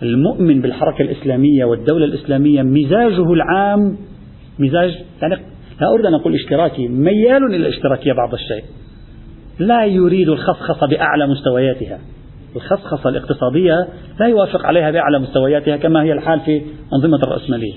المؤمن 0.02 0.60
بالحركة 0.60 1.02
الإسلامية 1.02 1.64
والدولة 1.64 2.04
الإسلامية 2.04 2.62
مزاجه 2.62 3.32
العام 3.32 3.96
مزاج 4.58 4.94
يعني 5.22 5.34
لا 5.80 5.88
أريد 5.94 6.06
أن 6.06 6.14
أقول 6.14 6.34
اشتراكي 6.34 6.88
ميال 6.88 7.44
إلى 7.46 7.56
الاشتراكية 7.56 8.12
بعض 8.12 8.34
الشيء. 8.34 8.64
لا 9.58 9.84
يريد 9.84 10.28
الخصخصة 10.28 10.86
بأعلى 10.86 11.26
مستوياتها. 11.26 11.98
الخصخصة 12.56 13.10
الاقتصادية 13.10 13.88
لا 14.20 14.26
يوافق 14.26 14.66
عليها 14.66 14.90
بأعلى 14.90 15.18
مستوياتها 15.18 15.76
كما 15.76 16.02
هي 16.02 16.12
الحال 16.12 16.40
في 16.40 16.62
أنظمة 16.92 17.18
الرأسمالية. 17.26 17.74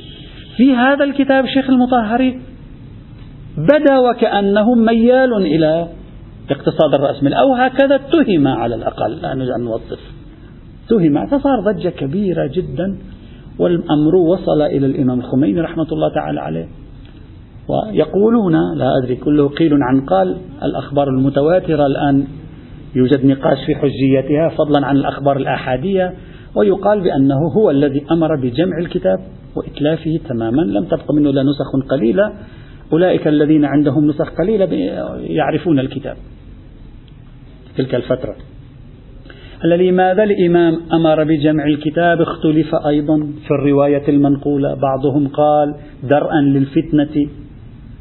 في 0.57 0.75
هذا 0.75 1.03
الكتاب 1.03 1.45
شيخ 1.45 1.69
المطهري. 1.69 2.39
بدا 3.57 3.97
وكأنه 3.99 4.75
ميال 4.75 5.33
إلى 5.33 5.87
اقتصاد 6.49 6.93
الرأسمالي 6.93 7.35
أو 7.39 7.53
هكذا 7.53 7.95
اتهم 7.95 8.47
على 8.47 8.75
الأقل. 8.75 9.11
لا 9.21 9.33
نريد 9.33 9.49
أن 9.49 9.67
اتهم. 9.67 11.27
فصار 11.27 11.59
ضجة 11.59 11.89
كبيرة 11.89 12.47
جدا 12.47 12.97
والأمر 13.59 14.15
وصل 14.15 14.61
إلى 14.61 14.85
الإمام 14.85 15.19
الخميني 15.19 15.61
رحمة 15.61 15.87
الله 15.91 16.13
تعالى 16.13 16.41
عليه. 16.41 16.67
ويقولون 17.69 18.53
لا 18.77 18.91
أدري 19.03 19.15
كله 19.15 19.49
قيل 19.49 19.73
عن 19.73 20.05
قال 20.05 20.37
الأخبار 20.63 21.09
المتواترة 21.09 21.85
الآن 21.85 22.27
يوجد 22.95 23.25
نقاش 23.25 23.57
في 23.65 23.75
حجيتها 23.75 24.49
فضلا 24.49 24.87
عن 24.87 24.95
الأخبار 24.95 25.37
الآحادية. 25.37 26.13
ويقال 26.55 27.01
بأنه 27.01 27.39
هو 27.57 27.71
الذي 27.71 28.05
أمر 28.11 28.35
بجمع 28.35 28.77
الكتاب. 28.77 29.19
وإتلافه 29.55 30.19
تماما 30.29 30.61
لم 30.61 30.85
تبق 30.85 31.11
منه 31.11 31.29
إلا 31.29 31.43
نسخ 31.43 31.89
قليلة. 31.89 32.33
أولئك 32.93 33.27
الذين 33.27 33.65
عندهم 33.65 34.07
نسخ 34.07 34.29
قليلة 34.37 34.65
يعرفون 35.19 35.79
الكتاب 35.79 36.17
تلك 37.77 37.95
الفترة. 37.95 38.35
لماذا 39.65 40.23
الإمام 40.23 40.79
أمر 40.93 41.23
بجمع 41.23 41.65
الكتاب؟ 41.65 42.21
اختلف 42.21 42.75
أيضا 42.87 43.17
في 43.17 43.51
الرواية 43.51 44.07
المنقولة. 44.09 44.73
بعضهم 44.73 45.27
قال 45.27 45.75
درءا 46.03 46.41
للفتنة 46.41 47.29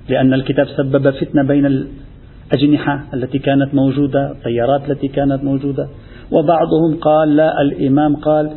لأن 0.09 0.35
الكتاب 0.35 0.66
سبب 0.76 1.11
فتنة 1.11 1.42
بين 1.42 1.66
الأجنحة 1.66 3.04
التي 3.14 3.38
كانت 3.38 3.74
موجودة 3.74 4.30
الطيارات 4.30 4.90
التي 4.90 5.09
كانت 5.09 5.44
موجودة. 5.44 5.88
وبعضهم 6.30 6.96
قال 7.00 7.37
لا 7.37 7.62
الإمام 7.62 8.16
قال 8.16 8.50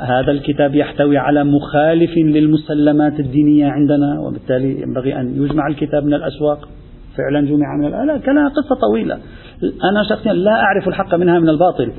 هذا 0.00 0.30
الكتاب 0.30 0.74
يحتوي 0.74 1.18
على 1.18 1.44
مخالف 1.44 2.10
للمسلمات 2.16 3.20
الدينية 3.20 3.66
عندنا 3.66 4.20
وبالتالي 4.20 4.82
ينبغي 4.82 5.20
أن 5.20 5.42
يجمع 5.44 5.66
الكتاب 5.66 6.04
من 6.04 6.14
الأسواق. 6.14 6.68
فعلا 7.16 7.46
جمع 7.46 7.76
من 7.76 8.06
لا 8.06 8.18
كلام 8.18 8.48
قصة 8.48 8.74
طويلة. 8.88 9.14
أنا 9.84 10.02
شخصيا 10.08 10.32
لا 10.32 10.52
أعرف 10.52 10.88
الحق 10.88 11.14
منها 11.14 11.38
من 11.38 11.48
الباطل. 11.48 11.92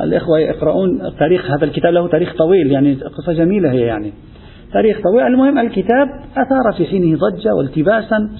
الإخوة 0.00 0.38
يقرؤون 0.38 1.00
تاريخ 1.18 1.50
هذا 1.50 1.64
الكتاب 1.64 1.92
له 1.92 2.08
تاريخ 2.08 2.36
طويل 2.36 2.70
يعني 2.70 2.94
قصة 2.94 3.32
جميلة 3.32 3.70
هي 3.70 3.80
يعني. 3.80 4.12
تاريخ 4.72 4.96
طويل. 5.02 5.26
المهم 5.26 5.58
الكتاب 5.58 6.08
أثار 6.32 6.72
في 6.76 6.86
حينه 6.86 7.18
ضجة 7.18 7.54
والتباسا 7.54 8.30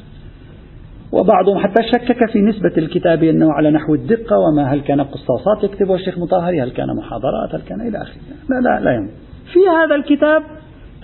وبعضهم 1.13 1.59
حتى 1.59 1.83
شكك 1.83 2.31
في 2.33 2.39
نسبة 2.39 2.73
الكتاب 2.79 3.23
أنه 3.23 3.53
على 3.53 3.71
نحو 3.71 3.95
الدقة 3.95 4.39
وما 4.39 4.75
هل 4.75 4.81
كان 4.81 5.01
قصاصات 5.01 5.65
يكتبها 5.65 5.97
الشيخ 5.97 6.19
مطهري؟ 6.19 6.63
هل 6.63 6.71
كان 6.71 6.87
محاضرات؟ 6.97 7.55
هل 7.55 7.61
كان 7.69 7.81
إلى 7.81 8.03
آخره؟ 8.03 8.21
لا 8.51 8.61
لا 8.61 8.85
لا 8.85 8.93
يهم. 8.95 9.09
في 9.53 9.59
هذا 9.69 9.95
الكتاب 9.95 10.43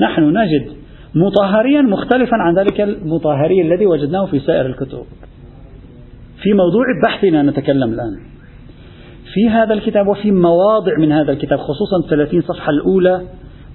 نحن 0.01 0.23
نجد 0.23 0.77
مطهريا 1.14 1.83
مختلفا 1.83 2.37
عن 2.37 2.59
ذلك 2.59 2.81
المطهري 2.81 3.62
الذي 3.62 3.87
وجدناه 3.87 4.27
في 4.27 4.38
سائر 4.38 4.66
الكتب. 4.66 5.03
في 6.42 6.53
موضوع 6.53 6.85
بحثنا 7.05 7.42
نتكلم 7.42 7.92
الآن. 7.92 8.16
في 9.35 9.49
هذا 9.49 9.75
الكتاب 9.75 10.09
وفي 10.09 10.31
مواضع 10.31 10.92
من 10.99 11.12
هذا 11.12 11.33
الكتاب 11.33 11.59
خصوصا 11.59 12.09
30 12.11 12.40
صفحة 12.40 12.71
الأولى 12.71 13.23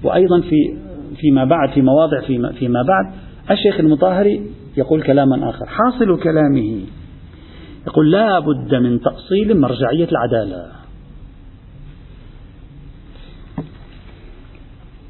وأيضا 0.03 0.41
في 0.41 0.77
فيما 1.15 1.45
بعد 1.45 1.69
في 1.69 1.81
مواضع 1.81 2.19
فيما 2.59 2.83
بعد 2.83 3.13
الشيخ 3.51 3.79
المطهري 3.79 4.41
يقول 4.77 5.03
كلاما 5.03 5.49
آخر. 5.49 5.65
حاصل 5.65 6.19
كلامه. 6.23 6.81
يقول 7.87 8.11
لا 8.11 8.39
بد 8.39 8.75
من 8.75 8.99
تأصيل 9.01 9.59
مرجعية 9.59 10.07
العدالة. 10.11 10.71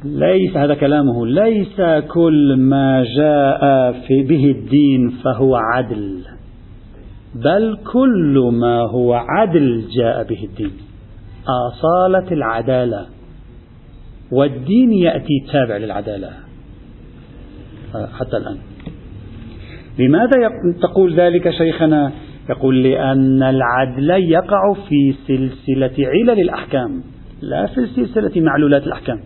ليس 0.04 0.58
هذا 0.58 0.74
كلامه. 0.74 1.28
ليس 1.28 1.82
كل 2.08 2.56
ما 2.60 3.04
جاء 3.17 3.91
في 3.91 4.24
به 4.24 4.45
الدين 4.45 5.10
فهو 5.10 5.56
عدل. 5.56 6.24
بل 7.36 7.78
كل 7.93 8.50
ما 8.54 8.79
هو 8.79 9.13
عدل 9.13 9.85
جاء 9.98 10.23
به 10.23 10.44
الدين. 10.44 10.71
أصالة 11.48 12.31
العدالة. 12.31 13.06
والدين 14.31 14.94
يأتي 14.94 15.46
تابع 15.54 15.77
للعدالة. 15.77 16.29
حتى 17.94 18.38
الآن. 18.38 18.58
لماذا 20.02 20.49
تقول 20.81 21.13
ذلك 21.13 21.49
شيخنا؟ 21.49 22.12
يقول 22.49 22.83
لأن 22.83 23.43
العدل 23.43 24.10
يقع 24.10 24.73
في 24.89 25.13
سلسلة 25.27 26.08
علل 26.08 26.39
الأحكام 26.39 27.04
لا 27.41 27.67
في 27.67 27.85
سلسلة 27.85 28.41
معلولات 28.41 28.83
الأحكام. 28.87 29.19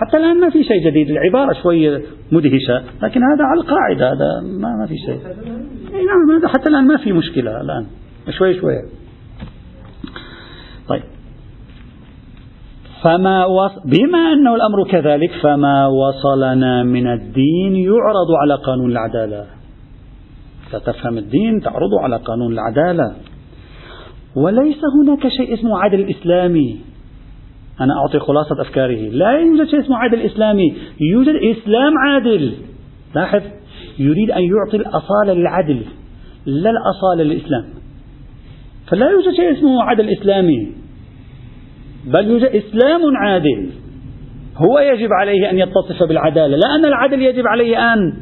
حتى 0.00 0.16
الآن 0.16 0.40
ما 0.40 0.50
في 0.50 0.64
شيء 0.64 0.86
جديد 0.86 1.10
العبارة 1.10 1.52
شوية 1.62 2.02
مدهشة 2.32 2.82
لكن 3.02 3.20
هذا 3.22 3.44
على 3.44 3.60
القاعدة 3.60 4.12
هذا 4.12 4.40
ما, 4.58 4.68
ما 4.76 4.86
في 4.86 4.94
شيء. 5.06 5.20
نعم 5.92 6.38
هذا 6.38 6.48
حتى 6.48 6.68
الآن 6.68 6.86
ما 6.86 6.96
في 6.96 7.12
مشكلة 7.12 7.60
الآن 7.60 7.86
شوي 8.30 8.60
شوي 8.60 8.74
طيب 10.88 11.02
فما 13.04 13.44
وص... 13.44 13.72
بما 13.84 14.32
أنه 14.32 14.54
الأمر 14.54 14.84
كذلك 14.90 15.30
فما 15.42 15.86
وصلنا 15.86 16.82
من 16.82 17.06
الدين 17.12 17.76
يعرض 17.76 18.30
على 18.42 18.54
قانون 18.54 18.90
العدالة. 18.90 19.46
فتفهم 20.70 21.18
الدين 21.18 21.60
تعرض 21.60 21.94
على 22.02 22.16
قانون 22.16 22.52
العدالة. 22.52 23.12
وليس 24.36 24.80
هناك 25.00 25.28
شيء 25.28 25.54
اسمه 25.54 25.78
عدل 25.78 26.10
إسلامي 26.10 26.80
أنا 27.80 27.94
أعطي 27.94 28.18
خلاصة 28.18 28.60
أفكاره 28.60 29.08
لا 29.08 29.30
يوجد 29.30 29.68
شيء 29.68 29.80
اسمه 29.80 29.96
عدل 29.96 30.20
إسلامي 30.20 30.74
يوجد 31.00 31.34
إسلام 31.34 31.92
عادل. 31.98 32.54
لاحظ؟ 33.14 33.42
يريد 33.98 34.30
أن 34.30 34.42
يعطي 34.42 34.76
الأصالة 34.76 35.32
للعدل 35.32 35.82
لا 36.46 36.70
الأصالة 36.70 37.22
للإسلام. 37.22 37.64
فلا 38.86 39.10
يوجد 39.10 39.34
شيء 39.36 39.52
اسمه 39.52 39.82
عدل 39.82 40.10
إسلامي. 40.10 40.83
بل 42.06 42.26
يوجد 42.26 42.44
إسلام 42.44 43.16
عادل. 43.16 43.70
هو 44.56 44.78
يجب 44.78 45.08
عليه 45.20 45.50
أن 45.50 45.58
يتصف 45.58 46.02
بالعدالة 46.08 46.56
لا 46.56 46.74
أن 46.74 46.84
العدل 46.84 47.22
يجب 47.22 47.46
عليه 47.46 47.92
أن 47.92 48.16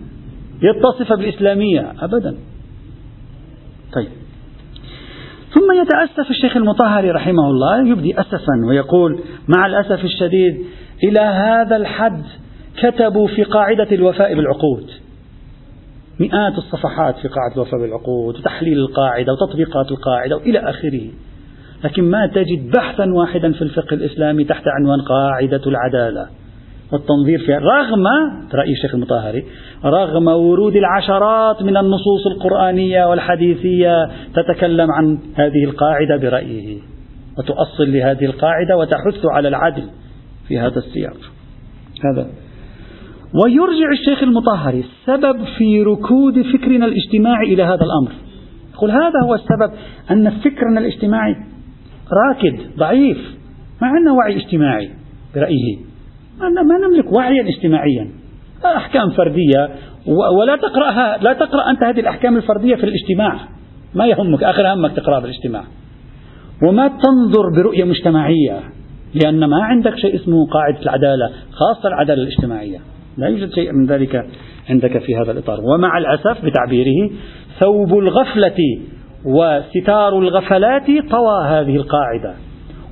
يتصف 0.63 1.13
بالإسلامية 1.13 1.93
أبدا. 2.01 2.37
طيب. 3.93 4.09
ثم 5.55 5.73
يتأسف 5.83 6.31
الشيخ 6.31 6.57
المطهري 6.57 7.11
رحمه 7.11 7.51
الله 7.51 7.89
يبدي 7.89 8.21
أسفا 8.21 8.67
ويقول 8.69 9.21
مع 9.57 9.67
الأسف 9.67 10.05
الشديد 10.05 10.65
إلى 11.05 11.21
هذا 11.21 11.77
الحد 11.77 12.23
كتبوا 12.83 13.29
في 13.29 13.43
قاعدة 13.43 13.89
الوفاء 13.93 14.35
بالعقود. 14.35 14.91
مئات 16.21 16.59
الصفحات 16.59 17.17
في 17.17 17.29
قاعدة 17.29 17.55
الوفاء 17.55 17.81
بالعقود 17.81 18.39
وتحليل 18.39 18.79
القاعدة 18.79 19.33
وتطبيقات 19.33 19.91
القاعدة 19.91 20.37
وإلى 20.37 20.59
آخره. 20.59 21.11
لكن 21.85 22.03
ما 22.03 22.27
تجد 22.27 22.71
بحثا 22.71 23.05
واحدا 23.13 23.53
في 23.53 23.63
الفقه 23.63 23.95
الإسلامي 23.95 24.45
تحت 24.45 24.63
عنوان 24.67 25.01
قاعدة 25.01 25.61
العدالة 25.67 26.27
والتنظير 26.93 27.39
فيها 27.39 27.59
رغم 27.59 28.07
رأي 28.55 28.73
الشيخ 28.73 28.95
المطهري؟ 28.95 29.45
رغم 29.85 30.29
ورود 30.29 30.77
العشرات 30.77 31.63
من 31.63 31.77
النصوص 31.77 32.27
القرآنية 32.27 33.05
والحديثية 33.05 34.11
تتكلم 34.35 34.91
عن 34.91 35.19
هذه 35.35 35.65
القاعدة 35.65 36.17
برأيه 36.17 36.79
وتؤصل 37.39 37.93
لهذه 37.93 38.25
القاعدة 38.25 38.77
وتحث 38.77 39.27
على 39.35 39.49
العدل 39.49 39.83
في 40.49 40.59
هذا 40.59 40.79
السياق. 40.79 41.17
هذا. 42.05 42.27
ويرجع 43.45 43.93
الشيخ 43.93 44.23
المطهري 44.23 44.85
السبب 44.85 45.45
في 45.59 45.83
ركود 45.83 46.43
فكرنا 46.43 46.87
الاجتماعي 46.87 47.55
إلى 47.55 47.63
هذا 47.63 47.81
الأمر. 47.85 48.13
يقول 48.75 48.91
هذا 48.91 49.23
هو 49.25 49.35
السبب 49.35 49.79
أن 50.11 50.31
فكرنا 50.31 50.81
الاجتماعي 50.81 51.35
راكد 52.13 52.77
ضعيف 52.79 53.19
ما 53.83 53.89
عندنا 53.89 54.13
وعي 54.13 54.37
اجتماعي 54.37 54.91
برأيه. 55.35 55.77
ما 56.41 56.89
نملك 56.89 57.13
وعيا 57.13 57.49
اجتماعيا. 57.49 58.11
أحكام 58.65 59.11
فردية 59.11 59.69
ولا 60.39 60.57
تقرأها 60.57 61.19
لا 61.23 61.33
تقرأ 61.33 61.71
أنت 61.71 61.83
هذه 61.83 62.01
الأحكام 62.01 62.37
الفردية 62.37 62.75
في 62.75 62.85
الاجتماع. 62.85 63.49
ما 63.95 64.07
يهمك 64.07 64.45
آخر 64.45 64.75
همك 64.75 64.93
تقرأها 64.97 65.21
في 65.21 65.27
الاجتماع. 65.27 65.65
وما 66.69 66.89
تنظر 66.89 67.51
برؤية 67.57 67.85
مجتمعية 67.85 68.61
لأن 69.25 69.45
ما 69.45 69.65
عندك 69.65 69.97
شيء 69.97 70.15
اسمه 70.15 70.47
قاعدة 70.47 70.83
العدالة 70.83 71.31
خاصة 71.51 71.89
العدالة 71.89 72.23
الاجتماعية. 72.23 72.79
لا 73.19 73.29
يوجد 73.29 73.53
شيء 73.55 73.73
من 73.73 73.87
ذلك 73.87 74.27
عندك 74.71 74.99
في 74.99 75.17
هذا 75.17 75.33
الإطار. 75.33 75.61
ومع 75.61 75.99
الأسف 75.99 76.45
بتعبيره 76.45 77.11
ثوب 77.59 77.99
الغفلة 77.99 78.81
وستار 79.25 80.19
الغفلات 80.19 80.87
طوى 80.87 81.45
هذه 81.47 81.77
القاعدة. 81.77 82.35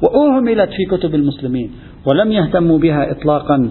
وأهملت 0.02 0.70
في 0.70 0.96
كتب 0.96 1.14
المسلمين 1.14 1.70
ولم 2.06 2.32
يهتموا 2.32 2.78
بها 2.78 3.10
إطلاقا 3.10 3.70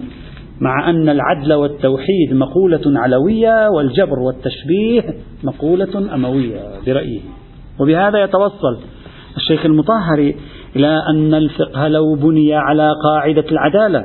مع 0.60 0.90
أن 0.90 1.08
العدل 1.08 1.52
والتوحيد 1.52 2.32
مقولة 2.32 2.80
علوية 2.86 3.68
والجبر 3.68 4.18
والتشبيه 4.18 5.14
مقولة 5.44 6.14
أموية 6.14 6.60
برأيه 6.86 7.20
وبهذا 7.80 8.22
يتوصل 8.22 8.78
الشيخ 9.36 9.66
المطهري 9.66 10.36
إلى 10.76 10.98
أن 11.10 11.34
الفقه 11.34 11.88
لو 11.88 12.14
بني 12.14 12.54
على 12.54 12.92
قاعدة 13.04 13.44
العدالة. 13.52 14.04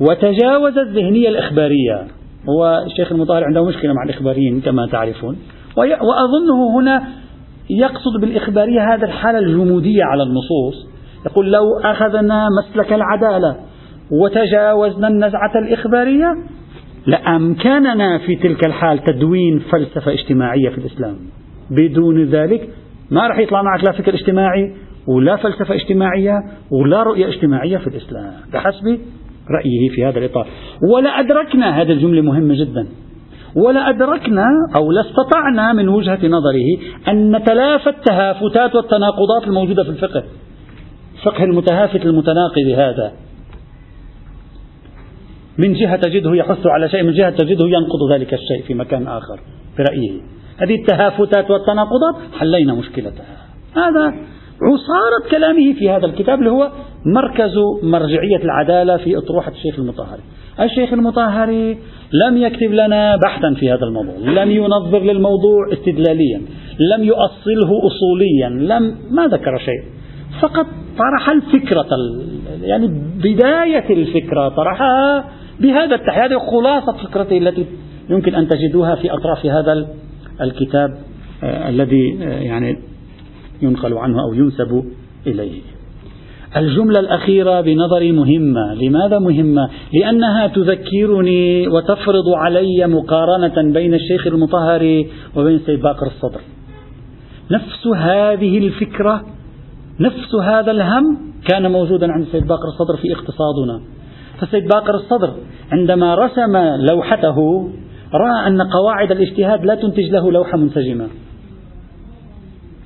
وتجاوز 0.00 0.78
الذهنية 0.78 1.28
الإخبارية. 1.28 2.06
هو 2.48 2.84
الشيخ 2.86 3.12
المطهري 3.12 3.44
عنده 3.44 3.64
مشكلة 3.64 3.92
مع 3.92 4.02
الإخباريين 4.04 4.60
كما 4.60 4.86
تعرفون. 4.86 5.36
وأظنه 5.76 6.78
هنا 6.80 7.04
يقصد 7.70 8.20
بالإخبارية 8.20 8.94
هذا 8.94 9.06
الحالة 9.06 9.38
الجمودية 9.38 10.04
على 10.04 10.22
النصوص. 10.22 10.86
يقول 11.26 11.52
لو 11.52 11.78
أخذنا 11.84 12.46
مسلك 12.58 12.92
العدالة 12.92 13.56
وتجاوزنا 14.12 15.08
النزعة 15.08 15.58
الإخبارية 15.58 16.26
لأمكننا 17.06 18.18
في 18.18 18.36
تلك 18.36 18.66
الحال 18.66 19.04
تدوين 19.04 19.58
فلسفة 19.58 20.12
اجتماعية 20.12 20.68
في 20.68 20.78
الإسلام. 20.78 21.16
بدون 21.70 22.24
ذلك 22.24 22.68
ما 23.10 23.28
راح 23.28 23.38
يطلع 23.38 23.62
معك 23.62 23.84
لا 23.84 23.92
فكر 23.92 24.14
اجتماعي 24.14 24.74
ولا 25.08 25.36
فلسفة 25.36 25.74
اجتماعية 25.74 26.32
ولا 26.70 27.02
رؤية 27.02 27.28
اجتماعية 27.28 27.76
في 27.76 27.86
الإسلام. 27.86 28.32
بحسب 28.52 28.98
رأيه 29.50 29.88
في 29.94 30.04
هذا 30.04 30.18
الإطار. 30.18 30.46
ولا 30.94 31.20
أدركنا 31.20 31.82
هذه 31.82 31.92
الجملة 31.92 32.22
مهمة 32.22 32.54
جدا 32.54 32.86
ولا 33.56 33.88
أدركنا 33.88 34.46
أو 34.76 34.92
لا 34.92 35.00
استطعنا 35.00 35.72
من 35.72 35.88
وجهة 35.88 36.26
نظره 36.26 36.78
أن 37.08 37.36
نتلافى 37.36 37.90
التهافتات 37.90 38.74
والتناقضات 38.74 39.46
الموجودة 39.46 39.84
في 39.84 39.90
الفقه. 39.90 40.24
فقه 41.24 41.44
المتهافت 41.44 42.06
المتناقض 42.06 42.68
هذا. 42.76 43.12
من 45.58 45.72
جهة 45.72 45.96
تجده 45.96 46.34
يحث 46.34 46.66
على 46.66 46.88
شيء 46.88 47.02
من 47.02 47.12
جهة 47.12 47.30
تجده 47.30 47.64
ينقض 47.64 48.12
ذلك 48.12 48.34
الشيء 48.34 48.62
في 48.66 48.74
مكان 48.74 49.06
آخر 49.06 49.40
برأيه. 49.78 50.20
هذه 50.58 50.74
التهافتات 50.74 51.50
والتناقضات 51.50 52.16
حلينا 52.38 52.74
مشكلتها. 52.74 53.36
هذا 53.76 54.14
عصارة 54.64 55.30
كلامه 55.30 55.72
في 55.78 55.90
هذا 55.90 56.06
الكتاب 56.06 56.38
اللي 56.38 56.50
هو 56.50 56.70
مركز 57.06 57.52
مرجعية 57.82 58.36
العدالة 58.44 58.96
في 58.96 59.18
أطروحة 59.18 59.52
الشيخ 59.52 59.78
المطهري. 59.78 60.22
الشيخ 60.60 60.92
المطهري 60.92 61.78
لم 62.12 62.36
يكتب 62.36 62.72
لنا 62.72 63.16
بحثا 63.16 63.54
في 63.54 63.70
هذا 63.70 63.84
الموضوع 63.86 64.14
لم 64.44 64.50
ينظر 64.50 64.98
للموضوع 64.98 65.72
استدلاليا 65.72 66.42
لم 66.96 67.04
يؤصله 67.04 67.70
أصوليا 67.86 68.48
لم 68.48 68.96
ما 69.10 69.26
ذكر 69.26 69.58
شيء. 69.58 69.82
فقط 70.40 70.66
طرح 70.98 71.28
الفكرة 71.28 71.86
يعني 72.62 72.88
بداية 73.24 73.94
الفكرة 73.94 74.48
طرحها 74.48 75.24
بهذا 75.60 75.94
التحية 75.94 76.24
هذه 76.24 76.38
خلاصة 76.38 76.92
فكرته 76.92 77.38
التي 77.38 77.66
يمكن 78.10 78.34
أن 78.34 78.48
تجدوها 78.48 78.94
في 78.94 79.12
أطراف 79.12 79.46
هذا 79.46 79.86
الكتاب 80.40 80.90
آه 81.42 81.68
الذي 81.68 82.18
آه 82.22 82.40
يعني 82.40 82.78
ينقل 83.62 83.92
عنه 83.92 84.22
أو 84.22 84.34
ينسب 84.34 84.84
إليه. 85.26 85.60
الجملة 86.56 87.00
الأخيرة 87.00 87.60
بنظري 87.60 88.12
مهمة. 88.12 88.74
لماذا 88.74 89.18
مهمة؟ 89.18 89.68
لأنها 89.92 90.46
تذكرني 90.46 91.68
وتفرض 91.68 92.28
علي 92.36 92.86
مقارنة 92.86 93.72
بين 93.72 93.94
الشيخ 93.94 94.26
المطهري 94.26 95.06
وبين 95.36 95.58
سيد 95.66 95.80
باقر 95.80 96.06
الصدر. 96.06 96.40
نفس 97.50 97.86
هذه 97.86 98.58
الفكرة 98.58 99.24
نفس 100.00 100.34
هذا 100.34 100.70
الهم 100.70 101.18
كان 101.48 101.72
موجودا 101.72 102.12
عند 102.12 102.26
سيد 102.32 102.46
باقر 102.46 102.68
الصدر 102.68 102.96
في 102.96 103.12
اقتصادنا. 103.12 103.80
فسيد 104.40 104.68
باقر 104.68 104.94
الصدر 104.94 105.34
عندما 105.72 106.14
رسم 106.14 106.56
لوحته 106.90 107.68
رأى 108.14 108.48
أن 108.48 108.62
قواعد 108.62 109.12
الاجتهاد 109.12 109.64
لا 109.64 109.74
تنتج 109.74 110.10
له 110.10 110.32
لوحة 110.32 110.58
منسجمة. 110.58 111.08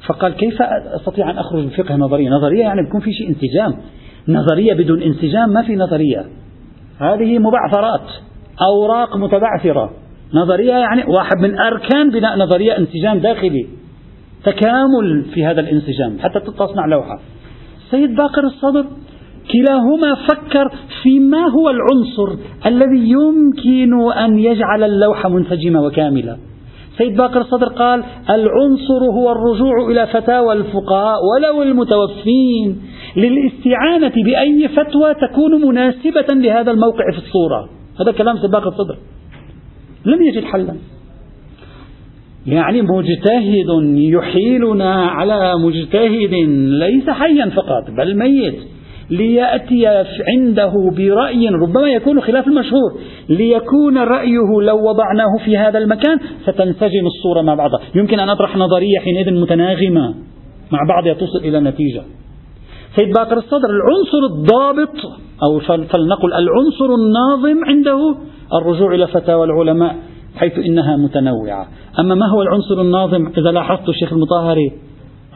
فقال 0.08 0.32
كيف 0.32 0.62
أستطيع 1.00 1.30
أن 1.30 1.38
أخرج 1.38 1.64
بفقه 1.64 1.96
نظرية؟ 1.96 2.30
نظرية 2.30 2.60
يعني 2.60 2.82
بيكون 2.82 3.00
في 3.00 3.12
شيء 3.12 3.28
انسجام. 3.28 3.74
نظرية 4.28 4.74
بدون 4.74 5.02
انسجام 5.02 5.48
ما 5.48 5.62
في 5.62 5.76
نظرية. 5.76 6.24
هذه 7.00 7.38
مبعثرات 7.38 8.06
أوراق 8.62 9.16
متبعثرة. 9.16 9.90
نظرية 10.34 10.72
يعني 10.72 11.04
واحد 11.04 11.36
من 11.42 11.58
أركان 11.58 12.10
بناء 12.10 12.38
نظرية 12.38 12.78
انسجام 12.78 13.18
داخلي. 13.18 13.66
تكامل 14.44 15.24
في 15.34 15.44
هذا 15.44 15.60
الانسجام 15.60 16.18
حتى 16.18 16.40
تصنع 16.40 16.86
لوحة. 16.86 17.20
سيد 17.90 18.14
باقر 18.14 18.44
الصدر 18.44 18.84
كلاهما 19.52 20.14
فكر 20.14 20.68
في 21.02 21.20
ما 21.20 21.50
هو 21.50 21.70
العنصر 21.70 22.42
الذي 22.66 23.10
يمكن 23.10 24.12
أن 24.12 24.38
يجعل 24.38 24.84
اللوحة 24.84 25.28
منسجمة 25.28 25.82
وكاملة. 25.82 26.36
سيد 26.98 27.16
باقر 27.16 27.40
الصدر 27.40 27.68
قال 27.68 28.04
العنصر 28.30 29.04
هو 29.12 29.32
الرجوع 29.32 29.90
إلى 29.90 30.06
فتاوى 30.06 30.52
الفقهاء 30.52 31.16
ولو 31.24 31.62
المتوفين 31.62 32.82
للاستعانة 33.16 34.12
بأي 34.24 34.68
فتوى 34.68 35.14
تكون 35.14 35.68
مناسبة 35.68 36.34
لهذا 36.34 36.70
الموقع 36.70 37.10
في 37.12 37.18
الصورة. 37.18 37.68
هذا 38.00 38.12
كلام 38.12 38.36
سباق 38.36 38.66
الصدر. 38.66 38.96
لم 40.04 40.22
يجد 40.22 40.44
حلا. 40.44 40.74
يعني 42.46 42.82
مجتهد 42.82 43.94
يحيلنا 43.94 45.06
على 45.06 45.54
مجتهد 45.58 46.34
ليس 46.68 47.10
حيا 47.10 47.50
فقط 47.50 47.90
بل 47.90 48.18
ميت. 48.18 48.77
ليأتي 49.10 49.86
عنده 50.28 50.72
برأي 50.96 51.48
ربما 51.48 51.88
يكون 51.90 52.20
خلاف 52.20 52.46
المشهور 52.46 52.92
ليكون 53.28 53.98
رأيه 53.98 54.60
لو 54.62 54.88
وضعناه 54.88 55.44
في 55.44 55.56
هذا 55.56 55.78
المكان 55.78 56.18
ستنسجم 56.42 57.06
الصورة 57.06 57.42
مع 57.42 57.54
بعضها. 57.54 57.80
يمكن 57.94 58.20
أن 58.20 58.28
أطرح 58.28 58.56
نظرية 58.56 58.98
حينئذ 59.04 59.40
متناغمة 59.40 60.14
مع 60.72 60.78
بعضها 60.88 61.12
تصل 61.12 61.38
إلى 61.38 61.60
نتيجة. 61.60 62.02
سيد 62.96 63.14
باقر 63.14 63.38
الصدر 63.38 63.68
العنصر 63.70 64.34
الضابط 64.34 64.96
أو 65.42 65.58
فلنقل 65.60 66.32
العنصر 66.32 66.94
الناظم 66.94 67.64
عنده 67.64 68.16
الرجوع 68.60 68.94
إلى 68.94 69.06
فتاوى 69.06 69.44
العلماء 69.44 69.96
حيث 70.36 70.58
إنها 70.58 70.96
متنوعة. 70.96 71.68
أما 71.98 72.14
ما 72.14 72.26
هو 72.34 72.42
العنصر 72.42 72.80
الناظم؟ 72.80 73.26
إذا 73.38 73.50
لاحظت 73.50 73.88
الشيخ 73.88 74.12
المطهري 74.12 74.87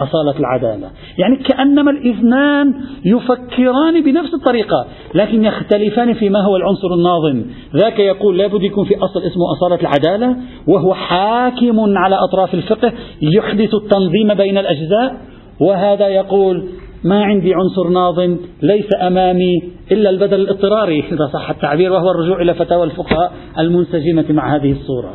أصالة 0.02 0.38
العدالة. 0.38 0.90
يعني 1.18 1.36
كأنما 1.36 1.90
الإثنان 1.90 2.74
يفكران 3.04 4.02
بنفس 4.04 4.34
الطريقة 4.34 4.86
لكن 5.14 5.44
يختلفان 5.44 6.14
فيما 6.14 6.40
هو 6.40 6.56
العنصر 6.56 6.94
الناظم. 6.94 7.42
ذاك 7.76 7.98
يقول 7.98 8.38
لابد 8.38 8.62
يكون 8.62 8.84
في 8.84 8.96
أصل 8.96 9.20
اسمه 9.22 9.44
أصالة 9.56 9.80
العدالة 9.80 10.36
وهو 10.66 10.94
حاكم 10.94 11.98
على 11.98 12.16
أطراف 12.16 12.54
الفقه 12.54 12.92
يحدث 13.22 13.74
التنظيم 13.74 14.34
بين 14.34 14.58
الأجزاء 14.58 15.16
وهذا 15.60 16.08
يقول 16.08 16.68
ما 17.04 17.24
عندي 17.24 17.54
عنصر 17.54 17.88
ناظم 17.88 18.36
ليس 18.62 18.88
أمامي 19.00 19.62
إلا 19.92 20.10
البدل 20.10 20.40
الاضطراري 20.40 21.00
إذا 21.12 21.26
صح 21.32 21.50
التعبير 21.50 21.92
وهو 21.92 22.10
الرجوع 22.10 22.42
إلى 22.42 22.54
فتاوى 22.54 22.84
الفقهاء 22.84 23.32
المنسجمة 23.58 24.24
مع 24.30 24.56
هذه 24.56 24.72
الصورة. 24.72 25.14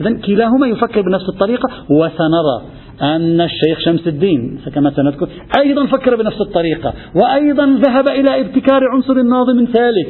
إذا 0.00 0.20
كلاهما 0.26 0.66
يفكر 0.66 1.02
بنفس 1.02 1.28
الطريقة 1.28 1.68
وسنرى 1.90 2.62
أن 3.02 3.40
الشيخ 3.40 3.78
شمس 3.84 4.06
الدين 4.06 4.60
كما 4.74 4.90
سنذكر 4.90 5.28
أيضا 5.58 5.86
فكر 5.86 6.16
بنفس 6.16 6.40
الطريقة 6.40 6.92
وأيضا 7.14 7.66
ذهب 7.66 8.08
إلى 8.08 8.40
ابتكار 8.40 8.80
عنصر 8.88 9.22
ناظم 9.22 9.64
ثالث 9.72 10.08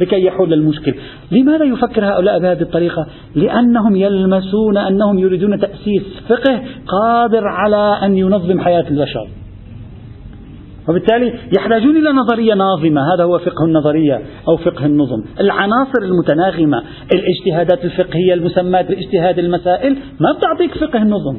لكي 0.00 0.24
يحل 0.24 0.52
المشكل. 0.52 0.94
لماذا 1.30 1.64
يفكر 1.64 2.04
هؤلاء 2.04 2.38
بهذه 2.38 2.62
الطريقة؟ 2.62 3.06
لأنهم 3.34 3.96
يلمسون 3.96 4.76
أنهم 4.76 5.18
يريدون 5.18 5.60
تأسيس 5.60 6.02
فقه 6.28 6.62
قادر 6.86 7.48
على 7.48 7.98
أن 8.02 8.18
ينظم 8.18 8.60
حياة 8.60 8.84
البشر. 8.90 9.28
وبالتالي 10.88 11.34
يحتاجون 11.56 11.96
إلى 11.96 12.10
نظرية 12.10 12.54
ناظمة. 12.54 13.14
هذا 13.14 13.24
هو 13.24 13.38
فقه 13.38 13.64
النظرية 13.64 14.22
أو 14.48 14.56
فقه 14.56 14.86
النظم. 14.86 15.24
العناصر 15.40 16.02
المتناغمة 16.02 16.82
الاجتهادات 17.14 17.84
الفقهية 17.84 18.34
المسماة 18.34 18.82
باجتهاد 18.82 19.38
المسائل 19.38 19.96
ما 20.20 20.32
بتعطيك 20.32 20.78
فقه 20.78 21.02
النظم. 21.02 21.38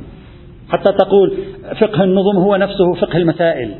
حتى 0.70 0.92
تقول 0.92 1.34
فقه 1.82 2.04
النظم 2.04 2.38
هو 2.38 2.56
نفسه 2.56 2.94
فقه 2.94 3.18
المسائل. 3.18 3.72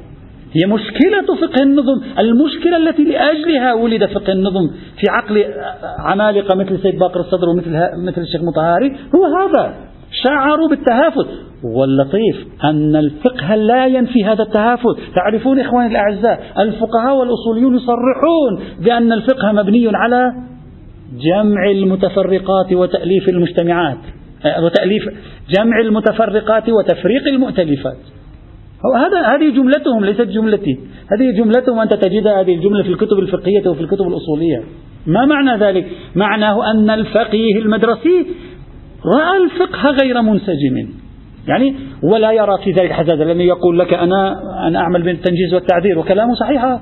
هي 0.54 0.74
مشكلة 0.74 1.36
فقه 1.42 1.64
النظم. 1.64 2.02
المشكلة 2.20 2.78
التي 2.78 3.04
لأجلها 3.04 3.74
ولد 3.74 4.06
فقه 4.06 4.34
النظم 4.34 4.68
في 4.70 5.04
عقل 5.10 5.46
عمالقة 6.00 6.56
مثل 6.56 6.80
سيد 6.80 7.00
باقر 7.00 7.20
الصدر 7.20 7.50
ومثل 7.50 7.70
مثل 8.08 8.22
الشيخ 8.22 8.42
مطهاري 8.44 8.96
هو 9.16 9.26
هذا. 9.26 9.76
شعروا 10.24 10.70
بالتهافت. 10.70 11.53
واللطيف 11.64 12.48
أن 12.64 12.96
الفقه 12.96 13.56
لا 13.56 13.86
ينفي 13.86 14.24
هذا 14.26 14.44
التهافت. 14.44 14.98
تعرفون 15.16 15.60
إخواني 15.60 15.88
الأعزاء 15.88 16.44
الفقهاء 16.60 17.16
والأصوليون 17.16 17.76
يصرحون 17.76 18.84
بأن 18.86 19.12
الفقه 19.14 19.52
مبني 19.52 19.90
على 19.94 20.34
جمع 21.14 21.72
المتفرقات 21.72 22.74
وتأليف 22.74 23.30
المجتمعات 23.30 23.98
وتأليف 24.64 25.04
جمع 25.58 25.80
المتفرقات 25.80 26.70
وتفريق 26.70 27.28
المؤتلفات. 27.28 27.98
هذا 28.98 29.36
هذه 29.36 29.56
جملتهم 29.56 30.06
ليست 30.06 30.22
جملتي. 30.22 30.80
هذه 31.12 31.32
جملتهم 31.38 31.80
أنت 31.80 31.94
تجد 31.94 32.28
هذه 32.28 32.56
الجملة 32.56 32.84
في 32.84 32.90
الكتب 32.90 33.20
الفقهية 33.20 33.70
وفي 33.70 33.82
الكتب 33.82 34.08
الأصولية. 34.08 34.64
ما 35.08 35.26
معنى 35.26 35.66
ذلك؟ 35.66 35.88
معناه 36.16 36.72
أن 36.72 36.90
الفقيه 36.90 37.58
المدرسي 37.58 38.26
رأى 39.06 39.44
الفقه 39.44 39.90
غير 39.90 40.22
منسجم. 40.22 41.03
يعني 41.48 41.76
ولا 42.04 42.32
يرى 42.32 42.58
في 42.64 42.72
ذلك 42.72 42.92
حزازة 42.92 43.24
لأنه 43.24 43.44
يقول 43.44 43.80
لك 43.80 43.94
أنا 43.94 44.42
أنا 44.68 44.80
أعمل 44.80 45.02
بالتنجيز 45.02 45.54
والتعذير 45.54 46.00
وكلامه 46.00 46.36
صحيح 46.36 46.80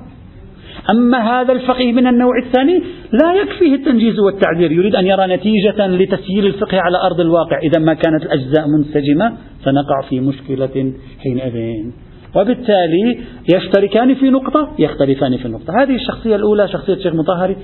أما 0.89 1.17
هذا 1.17 1.53
الفقيه 1.53 1.93
من 1.93 2.07
النوع 2.07 2.31
الثاني 2.45 2.83
لا 3.23 3.33
يكفيه 3.33 3.75
التنجيز 3.75 4.19
والتعذير. 4.19 4.71
يريد 4.71 4.95
أن 4.95 5.07
يرى 5.07 5.27
نتيجة 5.35 5.87
لتسيير 5.87 6.45
الفقه 6.45 6.77
على 6.81 6.97
أرض 6.97 7.19
الواقع. 7.19 7.59
إذا 7.63 7.79
ما 7.79 7.93
كانت 7.93 8.23
الأجزاء 8.23 8.65
منسجمة 8.67 9.33
سنقع 9.63 10.01
في 10.09 10.19
مشكلة 10.19 10.93
حينئذ. 11.23 11.91
وبالتالي 12.35 13.19
يشتركان 13.55 14.15
في 14.15 14.29
نقطة 14.29 14.71
يختلفان 14.79 15.37
في 15.37 15.47
نقطة 15.47 15.83
هذه 15.83 15.95
الشخصية 15.95 16.35
الأولى 16.35 16.67
شخصية 16.67 16.93
الشيخ 16.93 17.13
مطهري 17.13 17.57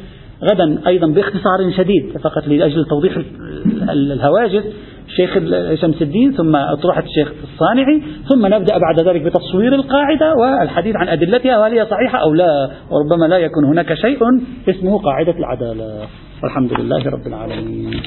غدا 0.52 0.88
أيضا 0.88 1.08
باختصار 1.08 1.72
شديد 1.78 2.18
فقط 2.18 2.48
لأجل 2.48 2.86
توضيح 2.86 3.18
الهواجس. 3.90 4.64
شيخ 5.16 5.34
شمس 5.82 6.02
الدين 6.02 6.32
ثم 6.32 6.56
أطروحة 6.56 7.04
الشيخ 7.04 7.34
الصانعي 7.44 8.02
ثم 8.30 8.46
نبدأ 8.46 8.78
بعد 8.78 9.08
ذلك 9.08 9.22
بتصوير 9.22 9.76
القاعدة 9.76 10.34
والحديث 10.34 10.96
عن 10.96 11.08
أدلتها 11.08 11.58
وهل 11.58 11.72
هي 11.72 11.86
صحيحة 11.86 12.18
أو 12.20 12.34
لا 12.34 12.70
وربما 12.92 13.26
لا 13.26 13.38
يكون 13.38 13.66
هناك 13.66 13.94
شيء 13.94 14.20
اسمه 14.70 14.98
قاعدة 14.98 15.38
العدالة. 15.38 16.08
والحمد 16.44 16.80
لله 16.80 17.10
رب 17.10 17.28
العالمين. 17.28 18.02